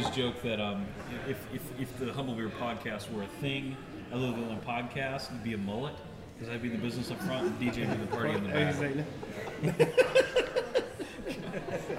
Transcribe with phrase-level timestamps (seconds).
[0.00, 0.86] always joke that um,
[1.28, 3.76] if, if, if the Humble Beer podcast were a thing
[4.12, 5.94] other than a podcast, it'd be a mullet.
[6.38, 8.48] Because I'd be the business up front and DJ would be the party in the
[8.48, 8.74] back.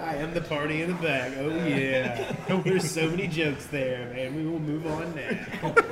[0.00, 1.32] I am the party in the back.
[1.36, 2.34] Oh yeah.
[2.64, 4.34] There's so many jokes there, man.
[4.34, 5.74] We will move on now.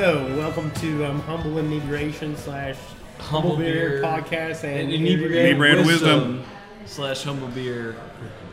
[0.00, 2.78] So, welcome to um, Humble Inebriation slash
[3.18, 6.44] Humble Beer Podcast and Inebriated Inebriated wisdom, Wisdom.
[6.86, 7.96] slash Humble Beer,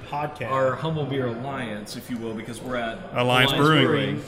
[0.10, 0.52] Podcast.
[0.52, 4.22] our Humble Beer Alliance, if you will, because we're at Alliance Brewing.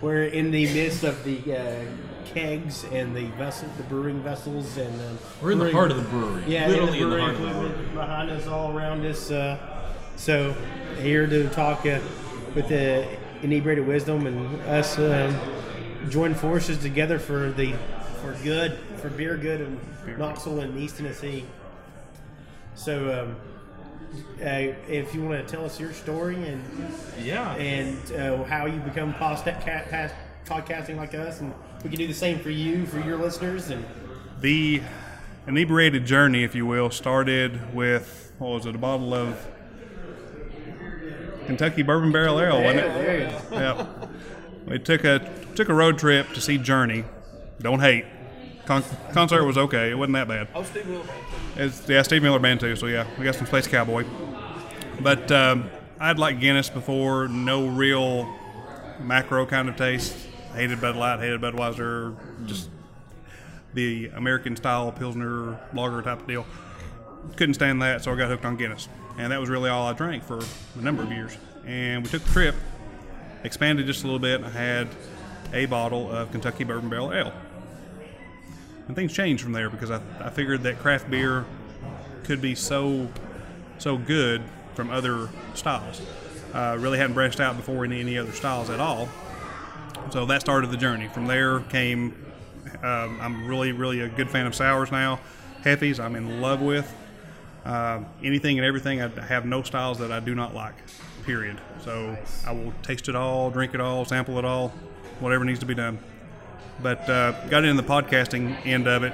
[0.00, 1.84] We're in the midst of the uh,
[2.24, 5.98] kegs and the vessel, the brewing vessels, and um, We're in the brewing- heart of
[5.98, 6.44] the brewery.
[6.46, 7.94] Yeah, literally in the in the heart of the brewery.
[7.94, 9.30] behind us, all around us.
[9.30, 9.58] Uh,
[10.16, 10.54] so
[11.02, 12.00] here to talk uh,
[12.54, 13.06] with the
[13.42, 15.38] inebriated wisdom and us um,
[16.08, 17.74] join forces together for the
[18.22, 19.80] for good for beer good in
[20.18, 21.44] Knoxville and East Tennessee.
[22.74, 23.22] So.
[23.22, 23.36] Um,
[24.42, 26.64] uh, if you want to tell us your story and
[27.22, 27.54] Yeah.
[27.54, 30.14] and uh, how you become podcast, cast,
[30.46, 33.84] podcasting like us, and we can do the same for you, for your listeners, and
[34.40, 34.82] The
[35.46, 38.74] inebriated journey, if you will, started with what was it?
[38.74, 39.46] A bottle of
[41.46, 42.94] Kentucky Bourbon Barrel Ale, wasn't it?
[42.94, 43.40] there you go.
[43.52, 44.06] Yeah.
[44.70, 45.18] We took a
[45.56, 47.04] took a road trip to see Journey.
[47.60, 48.04] Don't hate.
[48.66, 49.90] Con- concert was okay.
[49.90, 50.48] It wasn't that bad.
[50.54, 51.04] Oh, Steve Will.
[51.56, 52.76] It's, yeah, Steve Miller Band too.
[52.76, 54.04] So yeah, we got some Space Cowboy.
[55.00, 57.26] But um, I'd like Guinness before.
[57.26, 58.32] No real
[59.00, 60.16] macro kind of taste.
[60.54, 61.18] Hated Bud Light.
[61.18, 62.16] Hated Budweiser.
[62.46, 62.70] Just
[63.74, 66.46] the American style Pilsner lager type of deal.
[67.36, 68.88] Couldn't stand that, so I got hooked on Guinness,
[69.18, 70.40] and that was really all I drank for
[70.78, 71.36] a number of years.
[71.66, 72.54] And we took the trip,
[73.44, 74.40] expanded just a little bit.
[74.40, 74.88] and I had
[75.52, 77.32] a bottle of Kentucky Bourbon Barrel Ale.
[78.86, 81.44] And things changed from there because I, I figured that craft beer
[82.24, 83.08] could be so
[83.78, 84.42] so good
[84.74, 86.00] from other styles.
[86.52, 89.08] Uh, really hadn't branched out before in any other styles at all.
[90.10, 91.08] So that started the journey.
[91.08, 92.14] From there came,
[92.82, 95.20] um, I'm really, really a good fan of sours now.
[95.62, 96.92] Heffies, I'm in love with.
[97.64, 100.74] Uh, anything and everything, I have no styles that I do not like,
[101.20, 101.60] period.
[101.82, 102.16] So
[102.46, 104.68] I will taste it all, drink it all, sample it all,
[105.20, 105.98] whatever needs to be done.
[106.82, 109.12] But uh, got into the podcasting end of it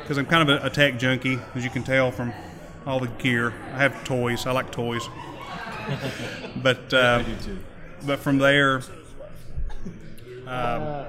[0.00, 2.32] because I'm kind of a, a tech junkie, as you can tell from
[2.86, 3.52] all the gear.
[3.72, 5.08] I have toys, I like toys.
[6.56, 7.58] but uh, too.
[8.06, 8.82] but from there,
[10.46, 11.06] um,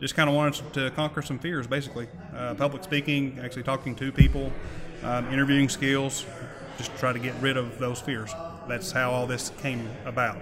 [0.00, 2.08] just kind of wanted to conquer some fears, basically.
[2.34, 4.52] Uh, public speaking, actually talking to people,
[5.04, 6.26] um, interviewing skills,
[6.78, 8.32] just try to get rid of those fears.
[8.68, 10.38] That's how all this came about.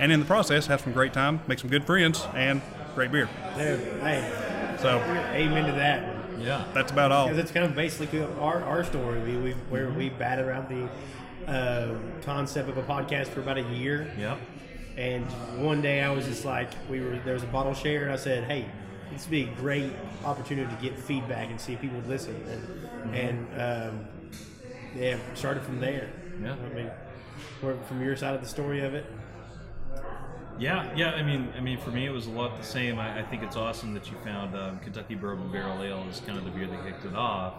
[0.00, 2.62] And in the process, have some great time, make some good friends, and
[2.94, 3.28] great beer.
[3.56, 4.98] Dude, hey, So
[5.32, 6.14] amen to that.
[6.38, 6.64] Yeah.
[6.72, 7.26] that's about all.
[7.26, 9.20] Because it's kind of basically our, our story.
[9.20, 13.62] We, we where we batted around the uh, concept of a podcast for about a
[13.62, 14.36] year, Yeah.
[14.96, 15.24] and
[15.64, 18.16] one day I was just like, we were there was a bottle share, and I
[18.16, 18.66] said, hey.
[19.10, 19.90] This would be a great
[20.22, 22.36] opportunity to get feedback and see if people would listen,
[23.10, 24.06] and, and um,
[24.94, 26.10] yeah, started from there.
[26.42, 26.52] Yeah.
[26.54, 26.92] I mean, or
[27.58, 29.06] from your side of the story of it.
[30.58, 31.12] Yeah, yeah.
[31.12, 32.98] I mean, I mean, for me, it was a lot the same.
[32.98, 36.36] I, I think it's awesome that you found um, Kentucky Bourbon Barrel Ale is kind
[36.36, 37.54] of the beer that kicked it off.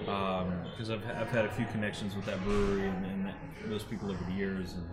[0.00, 3.34] Because I've, I've had a few connections with that brewery and, and that,
[3.66, 4.88] those people over the years, and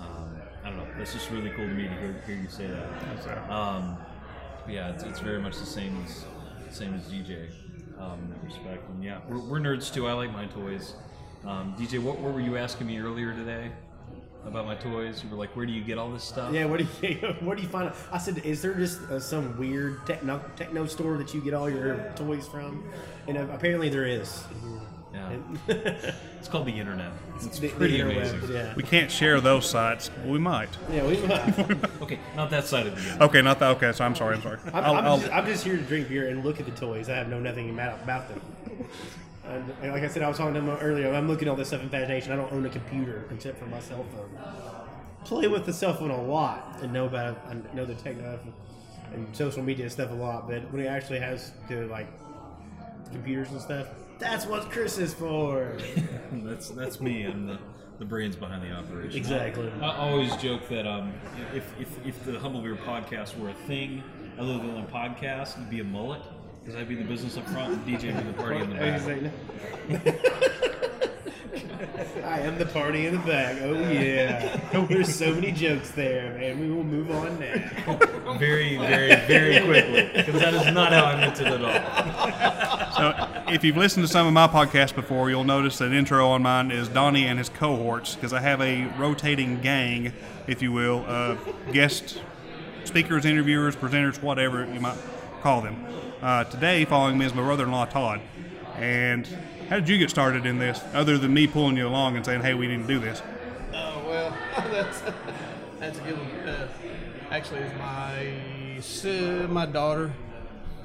[0.00, 0.86] um, I don't know.
[0.96, 3.50] That's just really cool to me to hear, hear you say that.
[3.50, 3.98] Um,
[4.66, 6.24] yeah, it's, it's very much the same as
[6.70, 7.50] same as DJ
[7.98, 8.88] um, in that respect.
[8.88, 10.06] And yeah, we're, we're nerds too.
[10.06, 10.94] I like my toys.
[11.46, 13.70] Um, DJ, what, what were you asking me earlier today?
[14.46, 16.78] About my toys, you were like, "Where do you get all this stuff?" Yeah, what
[16.78, 17.92] do you what do you find?
[18.12, 21.68] I said, is there just uh, some weird techno techno store that you get all
[21.68, 22.88] your toys from?
[23.26, 24.44] And uh, apparently there is.
[25.12, 25.36] Yeah.
[26.38, 27.10] It's called the internet.
[27.34, 28.52] It's the- the pretty interwebs, amazing.
[28.52, 30.08] Yeah, We can't share those sites.
[30.08, 30.68] but We might.
[30.90, 31.20] yeah, we.
[31.32, 33.22] I'm, Okay, not that side of the internet.
[33.22, 33.70] Okay, not that.
[33.76, 34.36] Okay, so I'm sorry.
[34.36, 34.58] I'm sorry.
[34.72, 37.08] I'll, I'm, I'll- just, I'm just here to drink beer and look at the toys.
[37.10, 38.40] I have no nothing about, about them.
[39.48, 41.12] And, like I said, I was talking to him earlier.
[41.12, 42.32] I'm looking at all this stuff in Fascination.
[42.32, 44.30] I don't own a computer except for my cell phone.
[45.24, 47.40] Play with the cell phone a lot and know about it.
[47.48, 48.40] I know the tech stuff
[49.12, 50.48] and social media stuff a lot.
[50.48, 52.08] But when it actually has to like
[53.10, 55.76] computers and stuff, that's what Chris is for.
[56.32, 57.24] that's that's me.
[57.24, 57.58] I'm the
[57.98, 59.16] the brains behind the operation.
[59.16, 59.72] Exactly.
[59.82, 61.12] I always joke that um,
[61.52, 64.04] if, if, if the Humble Beer podcast were a thing
[64.38, 66.22] other than a podcast, it'd be a mullet
[66.68, 68.76] because I'd be the business up front and DJ would be the party in the
[68.76, 69.00] back.
[72.24, 73.56] I am the party in the back.
[73.62, 74.60] Oh yeah.
[74.74, 76.60] Oh, there's so many jokes there, man.
[76.60, 77.96] We will move on now.
[78.38, 82.92] Very, very, very quickly because that is not how I meant it at all.
[82.92, 86.42] So, if you've listened to some of my podcasts before, you'll notice that intro on
[86.42, 90.12] mine is Donnie and his cohorts because I have a rotating gang,
[90.46, 91.40] if you will, of
[91.72, 92.20] guest
[92.84, 94.98] speakers, interviewers, presenters, whatever you might
[95.40, 95.86] call them.
[96.20, 98.20] Uh, today, following me is my brother-in-law Todd.
[98.76, 99.26] And
[99.68, 102.42] how did you get started in this, other than me pulling you along and saying,
[102.42, 103.22] "Hey, we need to do this"?
[103.72, 104.36] Oh well,
[104.70, 105.02] that's
[105.78, 106.48] that's a good one.
[106.48, 106.68] Uh,
[107.30, 110.12] actually, it's my si- my daughter.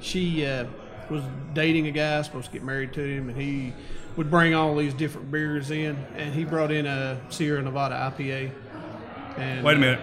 [0.00, 0.66] She uh,
[1.10, 1.22] was
[1.52, 3.72] dating a guy, supposed to get married to him, and he
[4.16, 8.52] would bring all these different beers in, and he brought in a Sierra Nevada IPA.
[9.36, 10.00] And Wait a minute.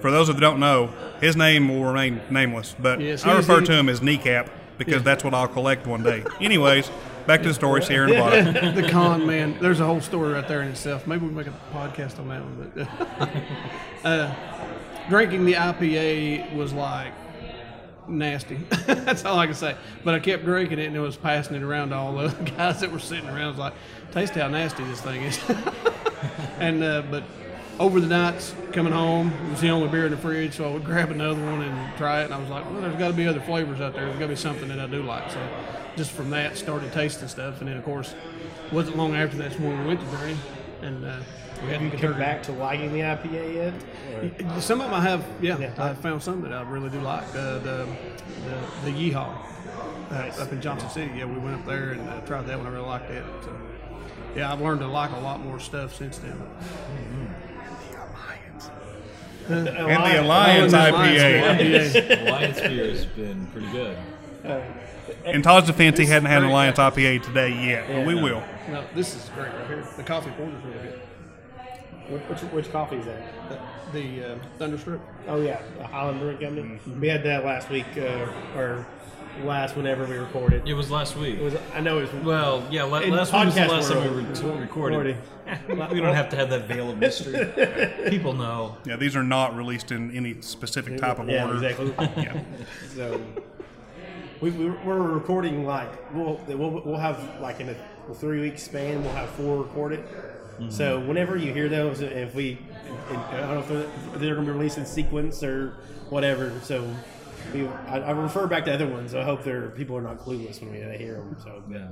[0.00, 3.36] For those of you that don't know, his name will remain nameless, but Yes, I
[3.36, 6.24] refer to him as Kneecap because that's what I'll collect one day.
[6.40, 6.90] Anyways,
[7.26, 8.68] back to the story, Sierra Nevada.
[8.68, 9.58] Uh, the con man.
[9.60, 11.06] There's a whole story right there in itself.
[11.06, 12.72] Maybe we will make a podcast on that one.
[12.76, 14.34] But uh,
[15.08, 17.12] drinking the IPA was like
[18.08, 18.54] nasty.
[18.86, 19.76] That's all I can say.
[20.04, 22.80] But I kept drinking it and it was passing it around to all the guys
[22.80, 23.42] that were sitting around.
[23.42, 23.74] I was like,
[24.12, 25.38] taste how nasty this thing is.
[26.58, 27.24] and uh, but
[27.78, 30.72] over the nights coming home, it was the only beer in the fridge, so I
[30.72, 32.24] would grab another one and try it.
[32.26, 34.04] And I was like, well, there's got to be other flavors out there.
[34.06, 35.30] There's got to be something that I do like.
[35.30, 35.48] So
[35.96, 38.14] just from that, started tasting stuff, and then of course,
[38.72, 40.36] wasn't long after that's when we went to Journey,
[40.82, 41.20] and uh,
[41.62, 43.74] we hadn't Come back to liking the IPA yet?
[44.54, 45.72] Or- Some of them I have, yeah, Yeah.
[45.76, 47.24] I found some that I really do like.
[47.30, 47.86] Uh, the
[48.44, 49.34] the the Yeehaw
[50.10, 50.38] Nice.
[50.38, 51.12] up in Johnson City.
[51.16, 52.66] Yeah, we went up there and uh, tried that one.
[52.66, 53.24] I really liked it.
[53.44, 53.56] So,
[54.36, 56.40] yeah, I've learned to like a lot more stuff since then.
[59.48, 61.58] And the Alliance Oh, IPA.
[61.58, 62.26] IPA.
[62.28, 63.96] Alliance beer has been pretty good.
[65.24, 68.22] In Todd's defense, he hadn't had an Alliance IPA today yet, but we no.
[68.22, 68.42] will.
[68.70, 69.86] no, this is great right here.
[69.96, 71.00] The coffee porter's really good.
[72.28, 73.92] Which, which coffee is that?
[73.92, 75.00] The, the uh, Thunderstruck.
[75.26, 76.62] Oh yeah, the Highland Brewing Company.
[76.62, 77.00] Mm-hmm.
[77.00, 78.86] We had that last week, uh, or
[79.44, 80.66] last whenever we recorded.
[80.68, 81.38] It was last week.
[81.38, 81.54] It was.
[81.74, 82.24] I know it was.
[82.24, 84.42] well, yeah, la- In last week was the podcast last time we world.
[84.42, 85.16] were recorded.
[85.68, 85.88] Recording.
[85.94, 87.46] we don't have to have that veil of mystery.
[88.10, 88.76] People know.
[88.84, 91.64] Yeah, these are not released in any specific type of yeah, order.
[91.64, 91.94] exactly.
[92.22, 92.42] Yeah.
[92.94, 93.20] So
[94.40, 97.76] we, we we're recording like we'll we'll, we'll have like in a
[98.14, 100.00] three week span we'll have four recorded.
[100.00, 100.70] Mm-hmm.
[100.70, 102.58] So whenever you hear those, if we,
[103.10, 103.80] I don't know if they're,
[104.14, 105.76] if they're going to be released in sequence or
[106.10, 106.52] whatever.
[106.64, 106.84] So
[107.52, 109.14] we, I, I refer back to other ones.
[109.14, 111.36] I hope they're people are not clueless when we hear them.
[111.42, 111.88] So Yeah.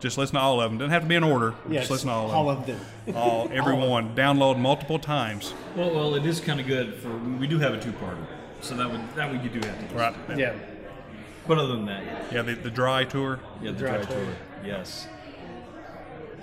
[0.00, 0.78] Just listen to all of them.
[0.78, 1.54] Doesn't have to be in order.
[1.68, 2.76] yeah, just listen to all, of them.
[2.76, 3.16] of them.
[3.16, 4.14] All, every one.
[4.14, 5.54] Download multiple times.
[5.76, 7.16] Well, well, it is kind of good for.
[7.16, 8.26] We do have a two-parter,
[8.60, 9.94] so that would that would you do have to.
[9.94, 10.14] Right.
[10.36, 10.54] Yeah.
[11.48, 13.38] But other than that, Yeah, the, the dry tour.
[13.62, 14.16] yeah, the Dry dry tour.
[14.24, 14.34] tour.
[14.64, 15.06] Yes.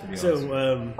[0.00, 0.22] be honest.
[0.22, 0.94] So, um,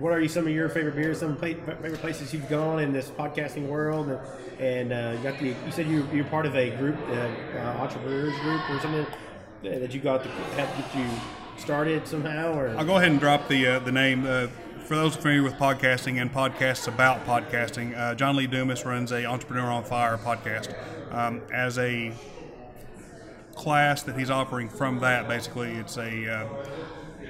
[0.00, 1.20] what are you, some of your favorite beers?
[1.20, 4.20] Some favorite places you've gone in this podcasting world, and,
[4.58, 5.42] and uh, you got.
[5.42, 9.06] You said you you're part of a group, uh, uh, entrepreneurs group, or something
[9.62, 11.06] that you got to help get you
[11.58, 14.24] started somehow, or I'll go ahead and drop the uh, the name.
[14.26, 14.48] Uh,
[14.86, 19.24] for those familiar with podcasting and podcasts about podcasting, uh, John Lee Dumas runs a
[19.24, 20.74] Entrepreneur on Fire podcast.
[21.12, 22.12] Um, as a
[23.54, 26.48] class that he's offering from that, basically, it's a uh,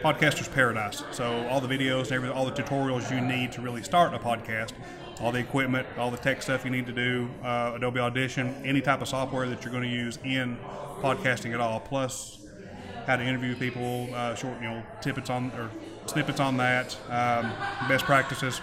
[0.02, 1.02] podcaster's paradise.
[1.12, 4.18] So all the videos and everything, all the tutorials you need to really start a
[4.18, 4.72] podcast,
[5.20, 8.80] all the equipment, all the tech stuff you need to do, uh, Adobe Audition, any
[8.80, 10.56] type of software that you're going to use in
[11.00, 12.38] podcasting at all, plus
[13.06, 15.70] how to interview people, uh, short, you know, tippets on or
[16.06, 17.52] snippets on that, um,
[17.88, 18.60] best practices.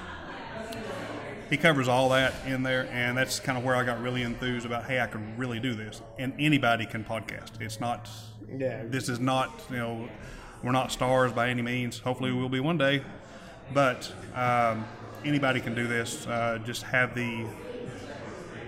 [1.50, 4.65] He covers all that in there, and that's kind of where I got really enthused
[4.65, 4.84] about.
[4.84, 7.62] Hey, I can really do this, and anybody can podcast.
[7.62, 8.10] It's not.
[8.58, 10.10] yeah, This is not, you know,
[10.64, 12.00] we're not stars by any means.
[12.00, 13.04] Hopefully, we will be one day,
[13.74, 14.86] but um,
[15.24, 16.26] anybody can do this.
[16.28, 17.46] Uh, just have the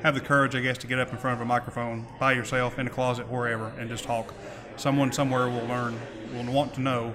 [0.04, 2.80] have the courage, I guess, to get up in front of a microphone by yourself
[2.80, 4.34] in a closet, wherever, and just talk.
[4.78, 6.00] Someone somewhere will learn,
[6.34, 7.14] will want to know,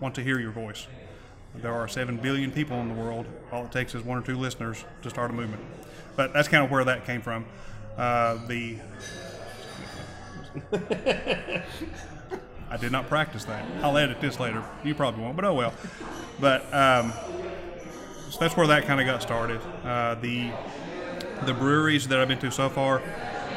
[0.00, 0.88] want to hear your voice.
[1.54, 3.26] There are seven billion people in the world.
[3.52, 5.62] All it takes is one or two listeners to start a movement.
[6.16, 7.46] But that's kind of where that came from.
[7.96, 8.78] Uh, the
[12.76, 13.64] I did not practice that.
[13.82, 14.62] I'll edit this later.
[14.84, 15.72] You probably won't, but oh well.
[16.38, 17.10] But um,
[18.28, 19.62] so that's where that kind of got started.
[19.82, 20.50] Uh, the
[21.46, 23.00] the breweries that I've been to so far,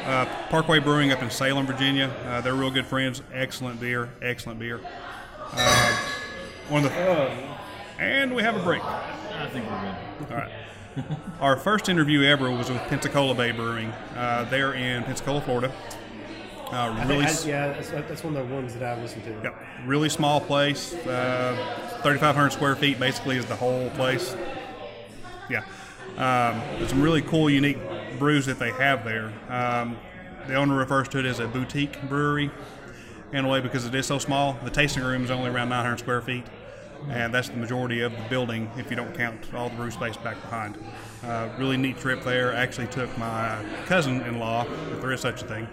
[0.06, 2.10] uh, Parkway Brewing up in Salem, Virginia.
[2.24, 3.20] Uh, they're real good friends.
[3.30, 4.08] Excellent beer.
[4.22, 4.80] Excellent beer.
[5.52, 5.96] Uh,
[6.70, 6.98] one of the,
[7.98, 8.82] and we have a break.
[8.82, 10.32] I think we're good.
[10.32, 10.52] All right.
[11.40, 13.90] Our first interview ever was with Pensacola Bay Brewing.
[14.16, 15.70] Uh, they're in Pensacola, Florida.
[16.72, 19.30] Uh, I really, I, yeah, that's, that's one of the ones that I've listened to.
[19.42, 19.54] Yep.
[19.86, 20.94] Really small place.
[20.94, 21.56] Uh,
[22.02, 24.36] 3,500 square feet basically is the whole place.
[25.48, 25.64] Yeah.
[26.10, 27.78] Um, there's some really cool, unique
[28.18, 29.32] brews that they have there.
[29.48, 29.98] Um,
[30.46, 32.50] the owner refers to it as a boutique brewery
[33.32, 34.56] in a way because it is so small.
[34.64, 36.44] The tasting room is only around 900 square feet,
[37.08, 40.16] and that's the majority of the building if you don't count all the brew space
[40.16, 40.78] back behind.
[41.24, 42.54] Uh, really neat trip there.
[42.54, 45.68] Actually took my cousin-in-law, if there is such a thing.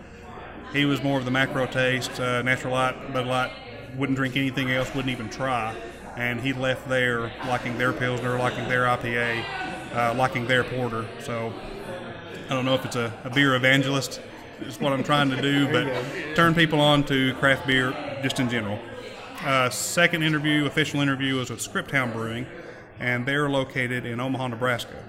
[0.74, 3.52] He was more of the macro taste, uh, natural light, Bud Light,
[3.96, 5.76] wouldn't drink anything else, wouldn't even try.
[6.16, 9.46] And he left there liking their Pilsner, liking their IPA,
[9.94, 11.06] uh, liking their porter.
[11.24, 11.54] So
[12.50, 14.20] I don't know if it's a, a beer evangelist,
[14.62, 18.50] is what I'm trying to do, but turn people on to craft beer just in
[18.50, 18.80] general.
[19.44, 22.48] Uh, second interview, official interview, was with Scriptown Brewing,
[23.00, 25.04] and they're located in Omaha, Nebraska.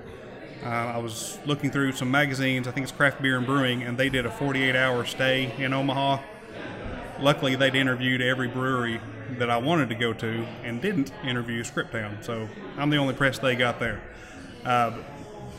[0.65, 3.97] Uh, I was looking through some magazines, I think it's Craft Beer and Brewing, and
[3.97, 6.21] they did a 48 hour stay in Omaha.
[7.21, 9.01] Luckily, they'd interviewed every brewery
[9.39, 13.39] that I wanted to go to and didn't interview Scriptown, so I'm the only press
[13.39, 14.01] they got there.
[14.65, 14.99] Uh,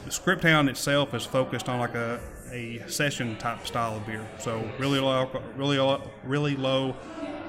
[0.08, 2.20] Scriptown itself is focused on like a,
[2.52, 6.96] a session type style of beer, so really low, really low, really low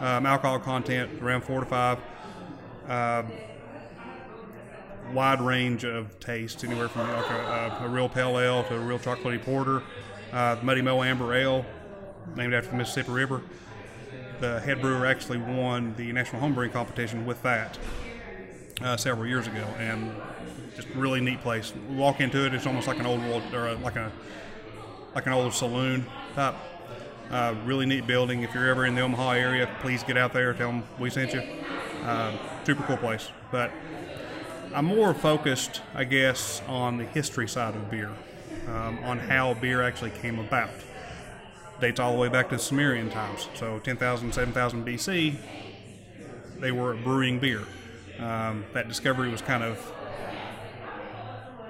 [0.00, 1.98] um, alcohol content, around four to five.
[2.88, 3.32] Um,
[5.12, 8.80] wide range of tastes, anywhere from like a, a, a real pale ale to a
[8.80, 9.82] real chocolatey porter.
[10.32, 11.64] Uh, Muddy Mo Amber Ale,
[12.36, 13.42] named after the Mississippi River.
[14.40, 17.78] The head brewer actually won the national homebrewing competition with that
[18.80, 20.14] uh, several years ago, and
[20.76, 21.72] just really neat place.
[21.90, 24.10] Walk into it, it's almost like an old world or a, like a
[25.14, 26.54] like an old saloon type.
[27.30, 28.42] Uh, really neat building.
[28.42, 30.52] If you're ever in the Omaha area, please get out there.
[30.52, 31.42] Tell them we sent you.
[32.02, 33.30] Uh, super cool place.
[33.52, 33.70] But
[34.72, 38.10] I'm more focused, I guess, on the history side of beer,
[38.68, 40.70] um, on how beer actually came about.
[41.80, 43.48] Dates all the way back to Sumerian times.
[43.54, 45.36] So 10,000, 7,000 BC,
[46.60, 47.62] they were brewing beer.
[48.20, 49.92] Um, that discovery was kind of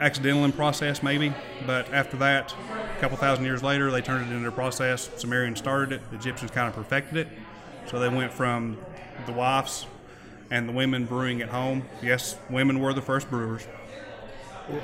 [0.00, 1.32] accidental in process, maybe,
[1.66, 2.54] but after that,
[2.96, 5.08] a couple thousand years later, they turned it into a process.
[5.16, 7.28] Sumerians started it, the Egyptians kind of perfected it.
[7.86, 8.78] So they went from
[9.24, 9.86] the wives
[10.50, 11.84] and the women brewing at home.
[12.02, 13.66] Yes, women were the first brewers.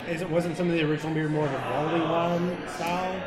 [0.08, 3.22] Is it wasn't some of the original beer more of a barley wine style?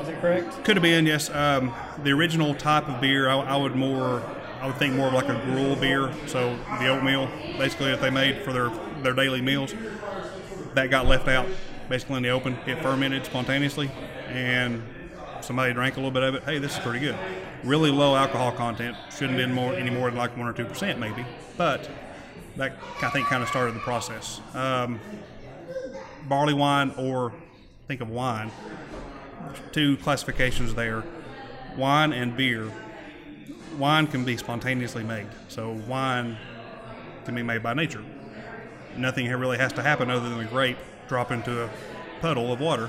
[0.00, 0.64] Is that correct?
[0.64, 1.28] Could have been, yes.
[1.30, 4.22] Um, the original type of beer, I, I would more,
[4.60, 6.12] I would think more of like a gruel beer.
[6.26, 8.70] So the oatmeal, basically, that they made for their
[9.02, 9.74] their daily meals,
[10.74, 11.46] that got left out
[11.88, 12.56] basically in the open.
[12.66, 13.90] It fermented spontaneously,
[14.28, 14.82] and
[15.40, 16.44] somebody drank a little bit of it.
[16.44, 17.16] Hey, this is pretty good.
[17.64, 18.96] Really low alcohol content.
[19.10, 21.24] Shouldn't have been more any more than like one or two percent maybe,
[21.56, 21.88] but
[22.56, 22.72] that
[23.02, 24.40] I think kind of started the process.
[24.54, 25.00] Um,
[26.28, 27.32] barley wine, or
[27.88, 28.50] think of wine
[29.72, 31.04] two classifications there
[31.76, 32.70] wine and beer.
[33.78, 36.38] Wine can be spontaneously made, so wine
[37.26, 38.02] can be made by nature.
[38.96, 41.70] Nothing really has to happen other than the grape drop into a
[42.20, 42.88] puddle of water.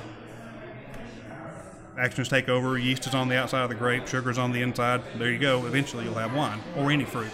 [1.98, 5.02] Actions take over, yeast is on the outside of the grape, sugar's on the inside.
[5.18, 5.66] There you go.
[5.66, 7.32] Eventually, you'll have wine or any fruit.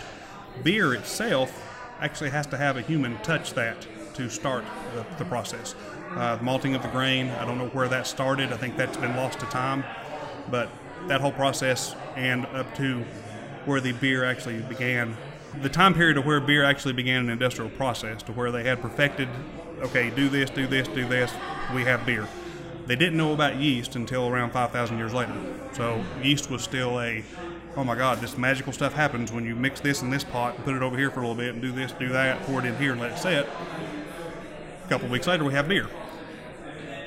[0.63, 1.51] Beer itself
[1.99, 4.63] actually has to have a human touch that to start
[4.95, 5.75] the, the process.
[6.11, 8.53] Uh, the malting of the grain, I don't know where that started.
[8.53, 9.83] I think that's been lost to time.
[10.49, 10.69] But
[11.07, 13.03] that whole process and up to
[13.65, 15.17] where the beer actually began,
[15.61, 18.81] the time period of where beer actually began an industrial process, to where they had
[18.81, 19.27] perfected,
[19.81, 21.33] okay, do this, do this, do this,
[21.73, 22.27] we have beer.
[22.85, 25.33] They didn't know about yeast until around 5,000 years later.
[25.71, 27.23] So yeast was still a,
[27.77, 30.65] oh my God, this magical stuff happens when you mix this in this pot and
[30.65, 32.65] put it over here for a little bit and do this, do that, pour it
[32.65, 33.47] in here and let it set.
[34.85, 35.87] A couple weeks later, we have beer.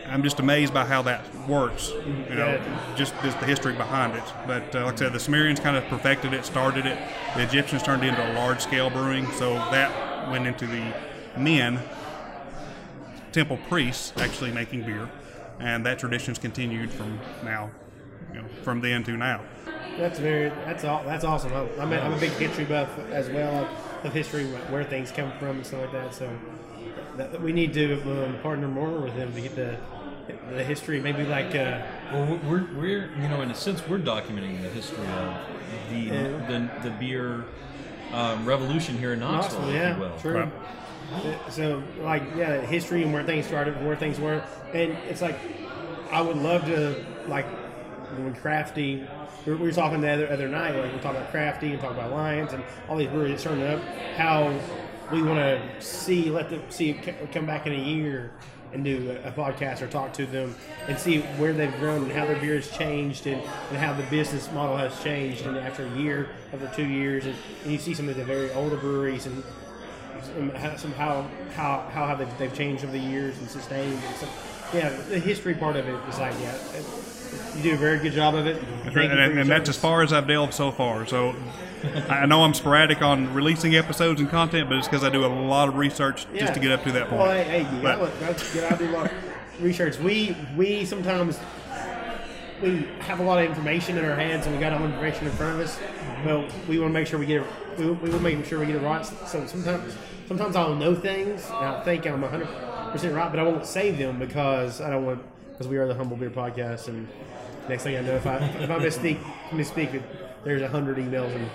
[0.09, 1.90] I'm just amazed by how that works.
[1.90, 2.61] You know,
[2.97, 4.23] just, just the history behind it.
[4.47, 6.97] But uh, like I said, the Sumerians kind of perfected it, started it.
[7.35, 10.95] The Egyptians turned it into a large scale brewing, so that went into the
[11.37, 11.80] men,
[13.33, 15.11] temple priests, actually making beer,
[15.60, 17.70] and that tradition's continued from now,
[18.32, 19.42] you know, from then to now.
[19.98, 20.50] That's very.
[20.50, 21.02] That's all.
[21.04, 21.52] That's awesome.
[21.54, 25.10] I'm, I'm, a, I'm a big history buff as well of, of history, where things
[25.10, 26.14] come from and stuff like that.
[26.14, 26.30] So
[27.16, 27.94] that, we need to
[28.26, 29.78] um, partner more with them to get the
[30.50, 31.00] the history.
[31.00, 31.80] Maybe like uh,
[32.12, 35.34] Well, we're, we're you know in a sense we're documenting the history of
[35.90, 36.46] the Yeah.
[36.82, 37.44] the, the beer
[38.12, 40.18] um, revolution here in Knoxville, Knoxville, if yeah, you will.
[40.18, 40.34] true.
[40.40, 40.52] Right.
[41.50, 45.38] So, like, yeah, history and where things started, and where things were, and it's like,
[46.10, 47.46] I would love to like
[48.16, 49.06] when crafty.
[49.44, 52.10] We were, talking the other, other night, like we talking about crafty and talking about
[52.10, 53.80] Alliance and all these breweries turning up.
[54.16, 54.58] How
[55.12, 56.94] we want to see, let them see
[57.32, 58.32] come back in a year
[58.72, 60.52] and do a, a podcast or talk to them
[60.88, 64.02] and see where they've grown and how their beer has changed and, and how the
[64.04, 65.46] business model has changed.
[65.46, 68.50] And after a year, after two years, and, and you see some of the very
[68.52, 69.44] older breweries and
[70.23, 74.00] some how, how have they, they've changed over the years and sustained.
[74.06, 74.28] And so,
[74.75, 76.56] yeah, the history part of it is like yeah,
[77.56, 78.62] you do a very good job of it.
[78.85, 81.06] And, and, and that's as far as I've delved so far.
[81.06, 81.35] So
[82.08, 85.28] I know I'm sporadic on releasing episodes and content, but it's because I do a
[85.28, 87.23] lot of research just to get up to that point.
[87.23, 88.64] Well, hey, hey But- gotta, that's good.
[88.64, 89.99] I do a lot of research.
[89.99, 91.38] We we sometimes
[92.62, 95.32] we have a lot of information in our hands and we got all information in
[95.32, 95.78] front of us.
[96.25, 97.46] Well, we want to make sure we get it.
[97.78, 99.04] We, we want to make sure we get it right.
[99.04, 99.95] So sometimes
[100.28, 102.47] sometimes I'll know things and I think I'm 100
[102.92, 105.95] percent right, but I won't say them because I don't want because we are the
[105.95, 106.88] Humble Beer Podcast.
[106.88, 107.09] And
[107.68, 109.18] next thing I know, if I if I misspeak
[109.50, 110.02] misspeak,
[110.45, 111.49] there's a hundred emails and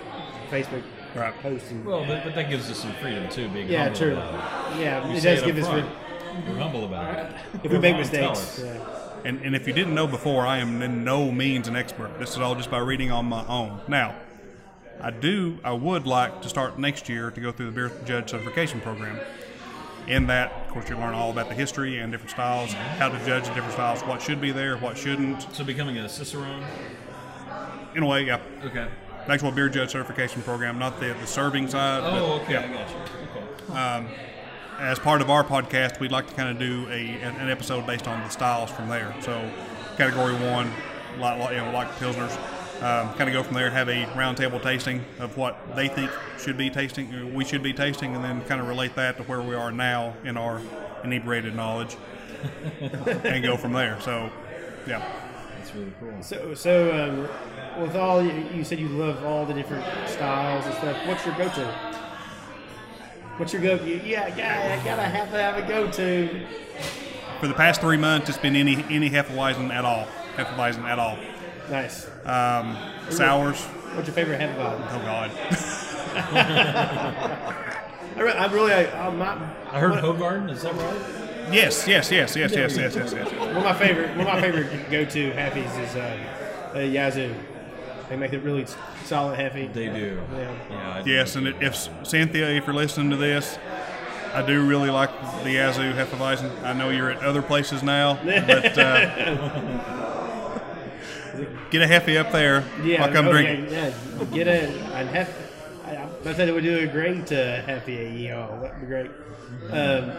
[0.50, 0.82] Facebook
[1.14, 1.34] Right.
[1.42, 1.70] posts.
[1.70, 3.46] And, Well, but, but that gives us some freedom too.
[3.50, 4.12] Being yeah, humble true.
[4.14, 4.34] about
[4.72, 4.80] it.
[4.80, 5.66] Yeah, You it say does it give us.
[5.68, 5.86] front.
[6.48, 7.36] We're humble about it.
[7.62, 8.78] If we make mistakes, yeah.
[9.24, 12.18] And, and if you didn't know before, I am in no means an expert.
[12.18, 13.80] This is all just by reading on my own.
[13.88, 14.14] Now,
[15.02, 18.30] I do, I would like to start next year to go through the beer judge
[18.30, 19.18] certification program.
[20.06, 23.24] In that, of course, you learn all about the history and different styles, how to
[23.24, 25.46] judge the different styles, what should be there, what shouldn't.
[25.54, 26.64] So becoming a cicerone.
[27.94, 28.40] In a way, yeah.
[28.64, 28.88] Okay.
[29.26, 32.02] The actual beer judge certification program, not the, the serving side.
[32.02, 32.54] but, Oh, okay.
[32.54, 32.60] yeah.
[32.60, 32.96] I got you.
[33.70, 33.78] Okay.
[33.78, 34.08] Um,
[34.80, 38.08] as part of our podcast, we'd like to kind of do a an, episode based
[38.08, 39.14] on the styles from there.
[39.20, 39.48] So,
[39.96, 40.72] category one,
[41.20, 42.36] like, you know, like pilsners,
[42.82, 46.56] um, kind of go from there, have a roundtable tasting of what they think should
[46.56, 49.40] be tasting, uh, we should be tasting, and then kind of relate that to where
[49.40, 50.60] we are now in our
[51.04, 51.96] inebriated knowledge,
[52.80, 54.00] and go from there.
[54.00, 54.30] So,
[54.86, 55.04] yeah.
[55.58, 56.22] That's really cool.
[56.22, 57.28] So, so
[57.78, 61.06] um, with all you, you said you love all the different styles and stuff.
[61.06, 61.66] What's your go-to?
[63.36, 63.74] What's your go?
[63.84, 66.46] You, yeah, yeah, I gotta have to have a go-to.
[67.38, 71.16] For the past three months, it's been any any Hefeweizen at all, Hefeweizen at all.
[71.70, 72.06] Nice.
[72.26, 72.76] Um,
[73.08, 73.60] sours,
[73.94, 74.80] What's your favorite head vibe?
[74.90, 75.30] oh god.
[78.16, 79.38] I, re- I really, I, I'm not.
[79.70, 80.50] I heard one, Hoegaarden.
[80.50, 81.52] Is that right?
[81.52, 83.32] Yes, yes, yes, yes, yes, yes, yes, yes.
[83.32, 87.34] one of my favorite, one of my favorite go-to heffies is uh, uh, Yazoo.
[88.08, 88.66] They make it really
[89.04, 89.66] solid heavy.
[89.68, 90.20] They do.
[90.32, 90.54] Yeah.
[90.70, 91.02] Yeah.
[91.04, 93.58] Yes, and if Cynthia, if you're listening to this,
[94.34, 95.10] I do really like
[95.42, 96.62] the Yazoo Hefeweizen.
[96.62, 100.21] I know you're at other places now, but uh,
[101.72, 102.64] get a Hefe up there.
[102.84, 103.72] Yeah, I'll come okay, drink it.
[103.72, 105.28] Yeah, get a and hef.
[105.86, 108.60] I, I thought it would do a great uh, hefty AEO.
[108.62, 109.10] That'd be great.
[109.70, 110.12] Um,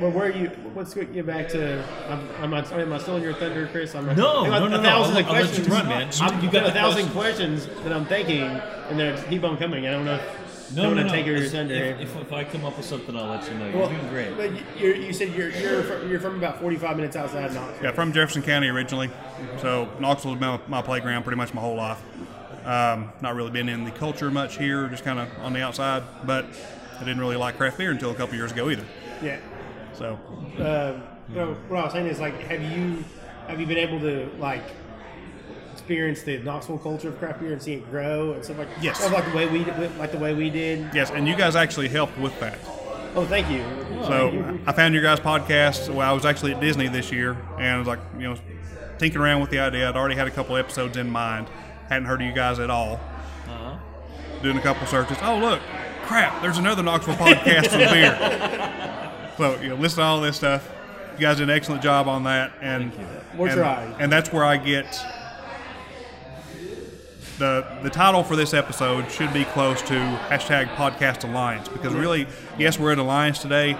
[0.00, 0.50] well, where are you?
[0.74, 1.82] Let's get get back to.
[2.08, 3.94] I'm, I'm, not, am I still in your thunder, Chris?
[3.94, 5.68] I'm No, I got no, no, a no, thousand I'll let- I'll let you questions.
[5.68, 6.10] run, man.
[6.20, 7.64] I've You got got a thousand questions.
[7.66, 9.86] questions that I'm thinking, and they keep on coming.
[9.86, 10.16] I don't know.
[10.16, 11.02] If, No, don't no, want no.
[11.04, 11.74] to take your If- thunder.
[11.74, 13.68] If, if, if I come up with something, I'll let you know.
[13.68, 14.36] You're Well, doing great.
[14.36, 17.84] But you're, you said you're you're from, you're from about 45 minutes outside of Knoxville.
[17.84, 19.10] Yeah, from Jefferson County originally,
[19.58, 22.02] so Knoxville's been my, my playground pretty much my whole life.
[22.64, 26.02] Um, not really been in the culture much here, just kind of on the outside.
[26.24, 26.46] But
[26.96, 28.84] I didn't really like craft beer until a couple years ago either.
[29.22, 29.38] Yeah.
[29.94, 30.18] So
[30.58, 31.02] um,
[31.34, 33.04] no, what I was saying is like, have you
[33.46, 34.64] have you been able to like
[35.86, 38.98] experience the Knoxville culture of craft beer and see it grow and stuff like Yes.
[38.98, 40.88] stuff like the way we did- like the way we did?
[40.92, 42.58] yes, and you guys actually helped with that.
[43.14, 43.62] Oh, thank you.
[44.02, 45.88] So I found your guys' podcast.
[45.88, 48.36] Well, I was actually at Disney this year, and I was like, you know,
[48.98, 49.88] tinkering around with the idea.
[49.88, 51.46] I'd already had a couple episodes in mind.
[51.88, 53.00] Hadn't heard of you guys at all.
[53.48, 53.76] Uh-huh.
[54.42, 55.16] Doing a couple searches.
[55.22, 55.60] Oh, look,
[56.04, 56.42] crap!
[56.42, 58.72] There's another Knoxville podcast of beer.
[59.36, 60.66] So you know, listen to all this stuff.
[61.14, 62.90] You guys did an excellent job on that, and
[63.36, 63.94] We're and, trying.
[64.00, 64.86] and that's where I get
[67.38, 69.94] the the title for this episode should be close to
[70.28, 72.26] hashtag podcast alliance because really
[72.58, 73.76] yes we're at alliance today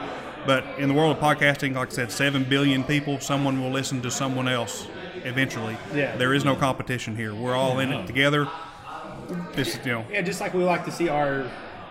[0.47, 4.03] but in the world of podcasting like i said 7 billion people someone will listen
[4.03, 4.87] to someone else
[5.25, 6.17] eventually Yeah.
[6.17, 8.49] there is no competition here we're all in it together
[9.55, 11.51] this is you know Yeah, just like we like to see our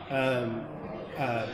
[0.10, 0.66] um,
[1.18, 1.48] uh,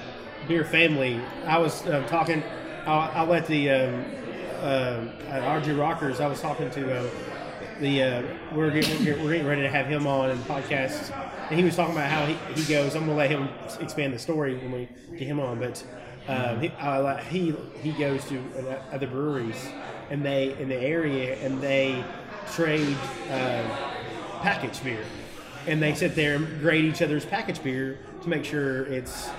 [0.47, 1.19] beer family.
[1.45, 2.43] I was uh, talking.
[2.86, 4.06] I'll, let the um,
[4.62, 6.19] uh, at RG Rockers.
[6.19, 7.10] I was talking to uh,
[7.82, 8.04] the.
[8.04, 11.12] Uh, we're, getting, we're getting- ready to have him on and podcast,
[11.50, 12.96] and he was talking about how he, he goes.
[12.96, 15.84] I'm gonna let him expand the story when we get him on, but.
[16.28, 18.39] Um, he, uh, he he goes to
[18.94, 19.67] other breweries
[20.12, 22.04] and they in the area and they
[22.54, 22.96] trade
[23.32, 23.63] uh,
[24.41, 25.04] packaged beer,
[25.65, 29.32] and they sit there and grade each other's package beer to make sure it's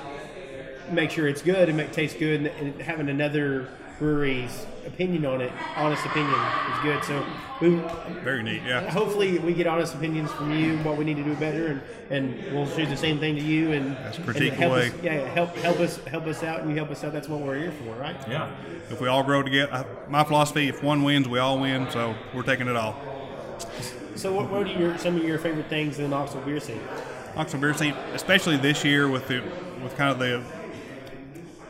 [0.91, 3.69] make sure it's good and make it taste good, and, and having another
[4.03, 7.05] brewery's opinion on it, honest opinion, is good.
[7.05, 7.25] So
[7.61, 7.77] we
[8.25, 8.63] Very neat.
[8.67, 8.91] Yeah.
[8.91, 12.53] hopefully we get honest opinions from you, what we need to do better, and, and
[12.53, 13.71] we'll do the same thing to you.
[13.71, 14.89] And That's and critique help away.
[14.89, 17.13] us, yeah, help help us help us out, and you help us out.
[17.13, 18.17] That's what we're here for, right?
[18.29, 18.51] Yeah.
[18.91, 21.89] If we all grow together, my philosophy: if one wins, we all win.
[21.93, 23.01] So we're taking it all.
[24.17, 26.81] So what, what are your some of your favorite things in the Knoxville beer scene?
[27.37, 29.43] Knoxville beer scene, especially this year with the
[29.81, 30.43] with kind of the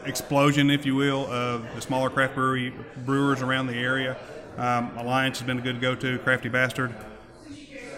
[0.04, 2.72] explosion, if you will, of the smaller craft brewery
[3.04, 4.16] brewers around the area.
[4.56, 6.18] Um, Alliance has been a good go-to.
[6.18, 6.94] Crafty Bastard,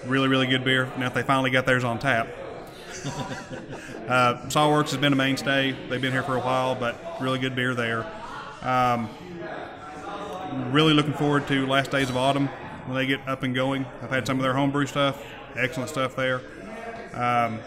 [0.07, 0.91] really really good beer.
[0.97, 2.29] Now if they finally got theirs on tap.
[4.09, 5.73] uh, Saw Works has been a mainstay.
[5.89, 8.07] They've been here for a while, but really good beer there.
[8.63, 9.11] Um,
[10.71, 12.49] really looking forward to last days of autumn
[12.87, 13.85] when they get up and going.
[14.03, 15.23] I've had some of their homebrew stuff,
[15.57, 16.41] excellent stuff there.
[17.13, 17.61] Um,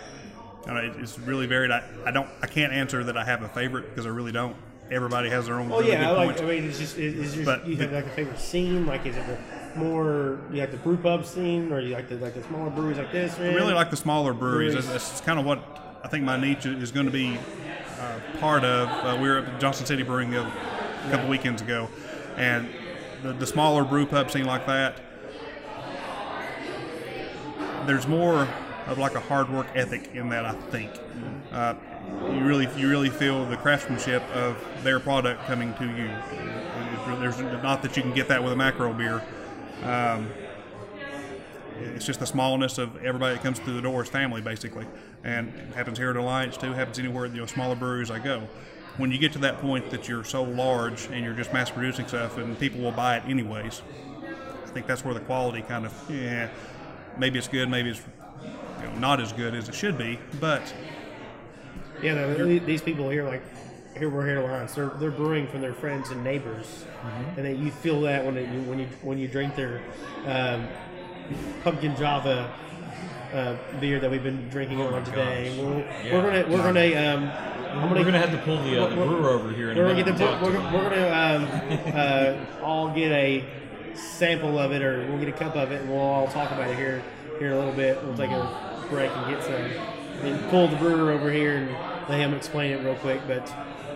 [0.68, 1.72] I don't know, it- it's really varied.
[1.72, 4.56] I, I don't, I can't answer that I have a favorite because I really don't.
[4.92, 5.70] Everybody has their own.
[5.72, 6.28] Oh really yeah, I like.
[6.28, 6.42] points.
[6.42, 8.86] I mean, it's just is, your, But you have the- like a favorite scene?
[8.86, 9.38] Like, is it the
[9.80, 12.98] more you like the brew pub scene, or you like the like the smaller breweries
[12.98, 13.38] like this?
[13.38, 14.74] I really like the smaller breweries.
[14.76, 17.38] That's, that's kind of what I think my niche is going to be
[18.00, 18.88] uh, part of.
[18.90, 20.50] Uh, we were at Johnson City Brewing a
[21.12, 21.90] couple weekends ago,
[22.38, 22.70] and
[23.24, 25.02] the, the smaller brew pub scene like that,
[27.86, 28.48] there's more
[28.88, 30.46] of like a hard work ethic in that.
[30.46, 30.92] I think
[31.52, 31.76] uh,
[32.32, 36.10] you really you really feel the craftsmanship of their product coming to you.
[37.20, 39.24] There's not that you can get that with a macro beer.
[39.84, 40.30] Um,
[41.80, 44.86] it's just the smallness of everybody that comes through the door is family, basically,
[45.24, 46.74] and it happens here at Alliance too.
[46.74, 48.48] Happens anywhere you know smaller breweries I go.
[48.98, 52.08] When you get to that point that you're so large and you're just mass producing
[52.08, 53.84] stuff, and people will buy it anyways,
[54.64, 56.50] I think that's where the quality kind of yeah,
[57.18, 58.02] maybe it's good, maybe it's
[58.80, 60.74] you know, not as good as it should be, but
[62.02, 63.42] Yeah, no, these people here, like
[63.98, 67.38] here we're here at Alliance, they're they're brewing from their friends and neighbors, Mm-hmm.
[67.40, 69.82] and then you feel that when it, when you when you drink their
[70.26, 70.68] um,
[71.64, 72.54] pumpkin Java.
[73.34, 75.54] Uh, beer that we've been drinking on today.
[75.62, 76.14] We're, Yeah.
[76.14, 79.32] we're gonna we're gonna um, I'm We're gonna have to pull the, uh, the brewer
[79.32, 79.72] over here.
[79.72, 81.46] In We're gonna get the and talk we're, to gonna- we're gonna
[81.84, 83.44] um, uh, all get a
[83.96, 86.70] sample of it, or we'll get a cup of it, and we'll all talk about
[86.70, 87.04] it here
[87.38, 88.02] here in a little bit.
[88.02, 91.72] We'll take a break and get some, and pull the brewer over here and
[92.10, 93.22] let him explain it real quick.
[93.28, 93.46] But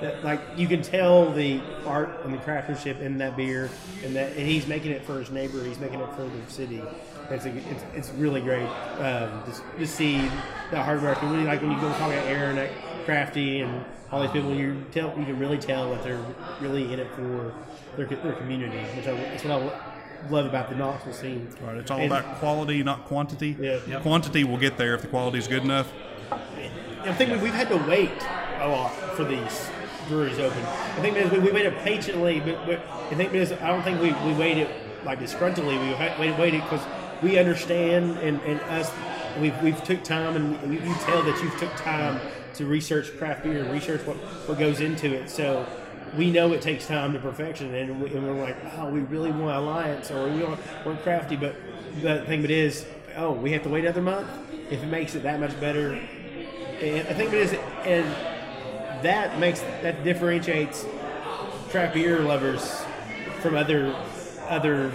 [0.01, 3.69] that, like you can tell the art and the craftsmanship in that beer,
[4.03, 5.63] and that and he's making it for his neighbor.
[5.63, 6.81] He's making it for the city.
[7.29, 8.67] It's, a, it's, it's really great
[8.99, 10.17] um, just to see
[10.71, 11.21] that hard work.
[11.23, 12.69] And really, like when you go talk to Aaron at
[13.05, 16.23] Crafty and all these people, you tell you can really tell that they're
[16.59, 17.53] really in it for
[17.95, 19.90] their, their community, which I, that's what I
[20.29, 21.47] love about the Knoxville scene.
[21.61, 23.55] right, it's all And- about quality, not quantity.
[23.59, 23.79] Yeah.
[23.87, 24.01] Yep.
[24.01, 25.91] Quantity will get there if the quality is good enough.
[26.31, 28.11] I think we- we've had to wait
[28.59, 29.69] a lot for these
[30.07, 30.59] breweries open.
[30.63, 32.79] I think because we, we waited patiently, but, but
[33.11, 34.67] I think because I don't think we, we waited
[35.03, 35.79] like disgruntledly.
[35.81, 36.85] We ha- waited waited because
[37.23, 38.91] we understand and, and us
[39.39, 42.19] we've, we've took time and we, you tell that you've took time
[42.55, 45.29] to research craft beer and research what, what goes into it.
[45.29, 45.65] So
[46.17, 49.31] we know it takes time to perfection, and, we, and we're like, oh, we really
[49.31, 51.55] want alliance or we want we're crafty, but
[52.01, 54.29] the thing it is, oh, we have to wait another month.
[54.69, 57.53] If it makes it that much better, and I think it is,
[57.85, 58.05] and
[59.03, 60.85] that makes that differentiates
[61.69, 62.83] craft beer lovers
[63.41, 63.95] from other
[64.47, 64.91] other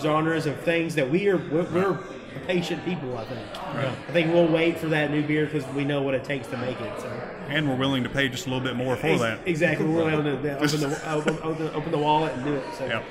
[0.00, 1.98] genres of things that we are we're, we're
[2.46, 3.16] patient people.
[3.18, 3.64] I think.
[4.08, 6.56] I think we'll wait for that new beer because we know what it takes to
[6.56, 7.00] make it.
[7.00, 9.40] So And we're willing to pay just a little bit more for Ex- that.
[9.46, 12.64] exactly, we're willing to open the open, open, open the wallet and do it.
[12.78, 12.86] So.
[12.86, 13.04] Yep.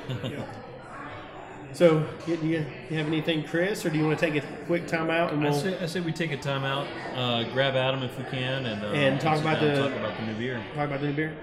[1.72, 4.88] So, you, you, you have anything, Chris, or do you want to take a quick
[4.88, 7.76] time out and I we'll say, I say we take a time out, uh, grab
[7.76, 10.64] Adam if we can, and uh, And talk about the- talk about the new beer,
[10.74, 11.36] talk about the new beer?